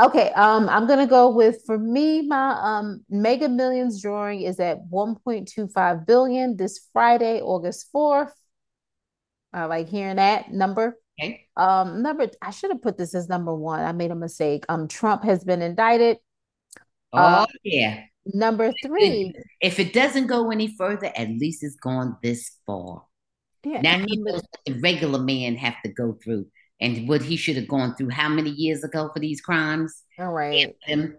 [0.02, 4.80] Okay, um, I'm gonna go with for me, my um Mega Millions drawing is at
[4.91, 8.32] 1.25 billion this Friday, August 4th.
[9.54, 10.98] I like hearing that number.
[11.22, 11.48] Okay.
[11.56, 13.82] Um, number I should have put this as number one.
[13.82, 14.66] I made a mistake.
[14.68, 16.18] Um, Trump has been indicted.
[17.12, 18.06] Oh uh, yeah.
[18.26, 19.34] Number three.
[19.62, 23.04] If it doesn't go any further, at least it's gone this far.
[23.64, 23.82] Yeah.
[23.82, 26.48] Now he knows the regular man have to go through
[26.82, 30.03] and what he should have gone through how many years ago for these crimes.
[30.19, 30.76] All right.
[30.88, 31.15] And,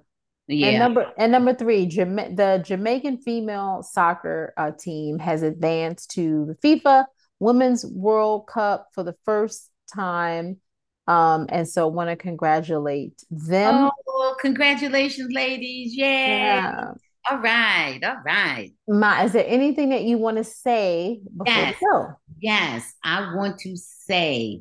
[0.47, 0.69] yeah.
[0.69, 6.47] And number and number three, Jama- the Jamaican female soccer uh, team has advanced to
[6.47, 7.07] the FIFA
[7.41, 10.59] Women's World Cup for the first time.
[11.07, 13.91] Um, and so want to congratulate them.
[14.09, 15.95] Oh, congratulations, ladies.
[15.95, 16.39] Yay.
[16.39, 16.93] Yeah.
[17.31, 18.73] All right, all right.
[18.87, 21.77] Ma, is there anything that you want to say before yes.
[21.81, 22.09] we go?
[22.39, 24.61] Yes, I want to say,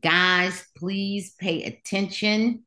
[0.00, 2.64] guys, please pay attention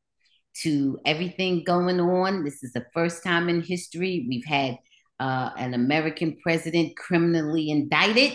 [0.62, 2.44] to everything going on.
[2.44, 4.76] This is the first time in history we've had
[5.20, 8.32] uh, an American president criminally indicted.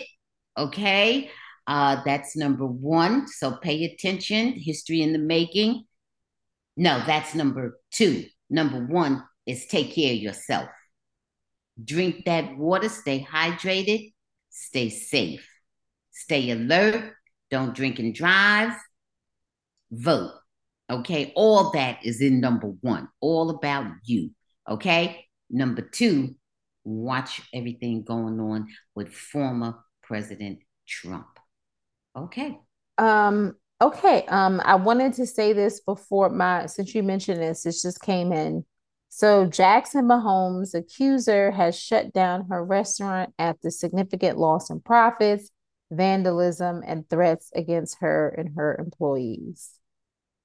[0.57, 1.29] Okay,
[1.67, 3.27] uh, that's number one.
[3.27, 4.53] So pay attention.
[4.53, 5.85] History in the making.
[6.75, 8.25] No, that's number two.
[8.49, 10.69] Number one is take care of yourself.
[11.83, 14.13] Drink that water, stay hydrated,
[14.49, 15.47] stay safe,
[16.11, 17.13] stay alert,
[17.53, 18.73] don't drink and drive,
[19.91, 20.31] vote.
[20.89, 24.31] Okay, all that is in number one, all about you.
[24.67, 26.33] Okay, number two,
[26.83, 31.27] watch everything going on with former President Trump.
[32.17, 32.57] Okay.
[32.97, 34.25] Um, okay.
[34.25, 38.33] Um, I wanted to say this before my since you mentioned this, it just came
[38.33, 38.65] in.
[39.09, 45.51] So Jackson Mahomes' accuser has shut down her restaurant after significant loss in profits,
[45.95, 49.71] vandalism, and threats against her and her employees.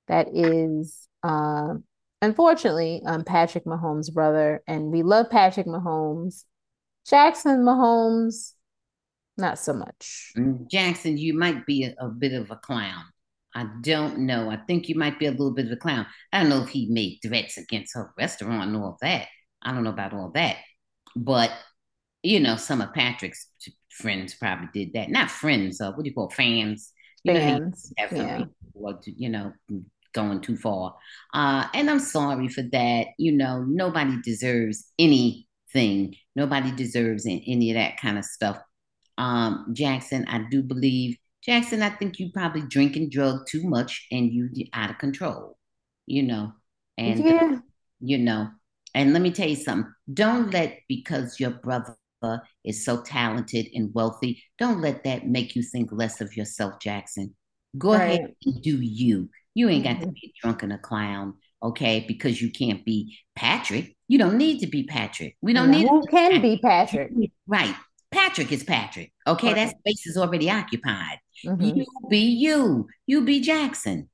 [0.07, 1.75] That is uh,
[2.23, 6.45] unfortunately um, Patrick Mahomes' brother, and we love Patrick Mahomes.
[7.09, 8.53] Jackson Mahomes,
[9.37, 10.33] not so much.
[10.37, 13.05] Mm, Jackson, you might be a, a bit of a clown.
[13.55, 14.51] I don't know.
[14.51, 16.07] I think you might be a little bit of a clown.
[16.33, 19.29] I don't know if he made threats against her restaurant and all that.
[19.63, 20.57] I don't know about all that.
[21.17, 21.51] But,
[22.23, 23.49] you know, some of Patrick's
[23.99, 25.11] friends probably did that.
[25.11, 26.93] Not friends, uh, what do you call fans?
[27.25, 27.93] You fans.
[27.99, 28.39] Know, yeah.
[28.39, 29.53] People, you know,
[30.15, 30.95] going too far.
[31.35, 33.09] Uh, and I'm sorry for that.
[33.19, 36.15] You know, nobody deserves anything.
[36.37, 38.59] Nobody deserves any of that kind of stuff.
[39.19, 44.07] Um, Jackson, I do believe Jackson, I think you probably drink and drug too much
[44.11, 45.57] and you out of control,
[46.07, 46.53] you know.
[46.97, 47.59] And yeah.
[48.01, 48.49] you know,
[48.95, 49.93] and let me tell you something.
[50.13, 51.97] Don't let because your brother
[52.65, 57.35] is so talented and wealthy, don't let that make you think less of yourself, Jackson.
[57.77, 58.19] Go right.
[58.19, 59.31] ahead and do you.
[59.55, 60.07] You ain't got mm-hmm.
[60.07, 62.05] to be drunk and a clown, okay?
[62.07, 63.97] Because you can't be Patrick.
[64.07, 65.37] You don't need to be Patrick.
[65.43, 66.43] We don't need who can Patrick.
[66.43, 67.11] be Patrick.
[67.47, 67.75] Right.
[68.11, 69.13] Patrick is Patrick.
[69.27, 69.57] Okay, right.
[69.57, 71.19] that space is already occupied.
[71.45, 71.79] Mm-hmm.
[71.79, 72.89] You be you.
[73.07, 74.09] You be Jackson.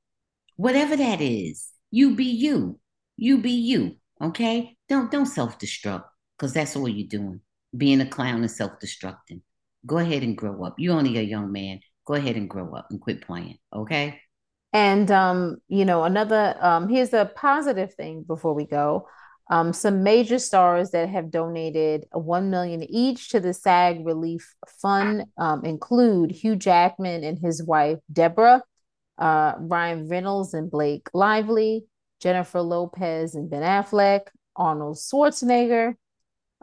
[0.57, 2.79] Whatever that is, you be you.
[3.17, 3.95] You be you.
[4.21, 4.75] Okay?
[4.89, 6.03] Don't don't self-destruct
[6.37, 7.41] because that's all you're doing.
[7.75, 9.41] Being a clown and self-destructing.
[9.85, 10.75] Go ahead and grow up.
[10.77, 11.79] You're only a young man.
[12.05, 13.57] Go ahead and grow up and quit playing.
[13.73, 14.19] Okay.
[14.73, 19.07] And um, you know, another um, here's a positive thing before we go.
[19.49, 25.25] Um, some major stars that have donated one million each to the SAG Relief Fund
[25.37, 28.63] um, include Hugh Jackman and his wife Deborah,
[29.19, 31.85] uh, Ryan Reynolds and Blake Lively,
[32.19, 35.93] Jennifer Lopez and Ben Affleck, Arnold Schwarzenegger,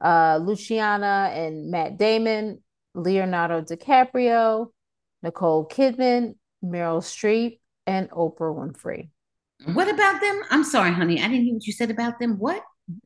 [0.00, 2.62] uh, Luciana and Matt Damon,
[2.94, 4.68] Leonardo DiCaprio,
[5.22, 9.10] Nicole Kidman, Meryl Streep, and Oprah Winfrey.
[9.74, 10.42] What about them?
[10.50, 11.20] I'm sorry, honey.
[11.20, 12.38] I didn't hear what you said about them.
[12.38, 12.62] What?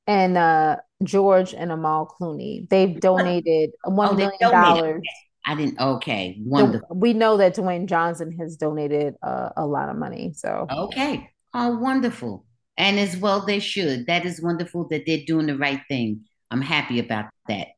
[0.06, 2.68] and uh George and Amal Clooney.
[2.68, 5.02] They've donated one oh, million dollars.
[5.44, 5.78] I didn't.
[5.78, 6.88] Okay, wonderful.
[6.96, 10.32] We know that Dwayne Johnson has donated uh, a lot of money.
[10.34, 12.46] So okay, oh, wonderful.
[12.78, 14.06] And as well, they should.
[14.06, 16.24] That is wonderful that they're doing the right thing.
[16.50, 17.68] I'm happy about that.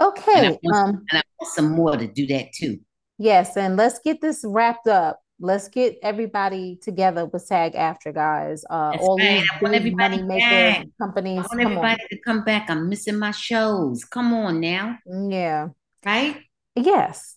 [0.00, 0.46] Okay.
[0.46, 2.78] And I want, um, and I want some more to do that too.
[3.18, 5.20] Yes, and let's get this wrapped up.
[5.40, 8.64] Let's get everybody together with SAG-AFTRA guys.
[8.68, 9.42] Uh, all right.
[9.62, 11.38] these big money maker companies.
[11.38, 12.08] I want everybody on.
[12.10, 12.70] to come back.
[12.70, 14.04] I'm missing my shows.
[14.04, 14.98] Come on now.
[15.06, 15.68] Yeah.
[16.04, 16.38] Right.
[16.76, 17.36] Yes.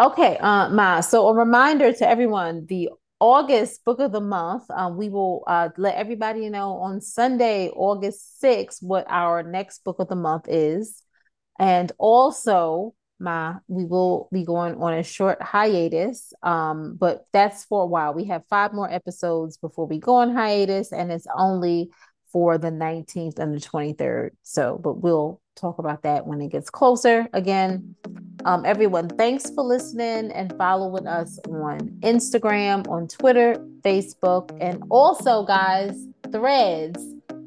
[0.00, 1.00] Okay, uh, Ma.
[1.00, 2.90] So a reminder to everyone: the
[3.22, 4.64] August book of the month.
[4.68, 10.00] Um, we will uh, let everybody know on Sunday, August 6th, what our next book
[10.00, 11.04] of the month is.
[11.56, 17.84] And also, Ma, we will be going on a short hiatus, um, but that's for
[17.84, 18.12] a while.
[18.12, 21.92] We have five more episodes before we go on hiatus, and it's only
[22.32, 24.30] for the 19th and the 23rd.
[24.42, 27.28] So, but we'll talk about that when it gets closer.
[27.34, 27.94] Again,
[28.44, 35.44] um, everyone, thanks for listening and following us on Instagram, on Twitter, Facebook, and also,
[35.44, 37.04] guys, threads.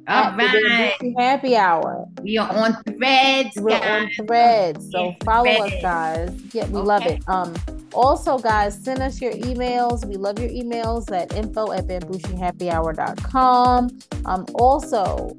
[0.08, 0.94] All right.
[1.18, 2.06] Happy hour.
[2.22, 3.56] We are on threads.
[3.56, 4.20] We're guys.
[4.20, 4.92] on threads.
[4.92, 5.74] So follow threads.
[5.74, 6.42] us, guys.
[6.54, 6.88] Yeah, we okay.
[6.88, 7.28] love it.
[7.28, 7.56] Um,
[7.96, 10.06] also, guys, send us your emails.
[10.06, 14.00] We love your emails at info at bambushi.happyhour.com.
[14.26, 15.38] Um, also,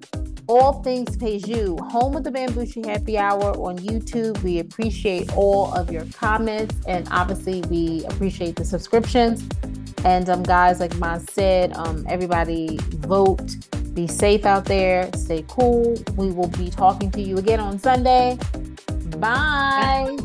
[0.49, 4.41] all things Peju, home of the Bambushi Happy Hour on YouTube.
[4.43, 9.47] We appreciate all of your comments and obviously we appreciate the subscriptions.
[10.05, 13.57] And um, guys, like Ma said, um, everybody vote.
[13.93, 15.11] Be safe out there.
[15.17, 15.97] Stay cool.
[16.17, 18.39] We will be talking to you again on Sunday.
[19.19, 20.17] Bye.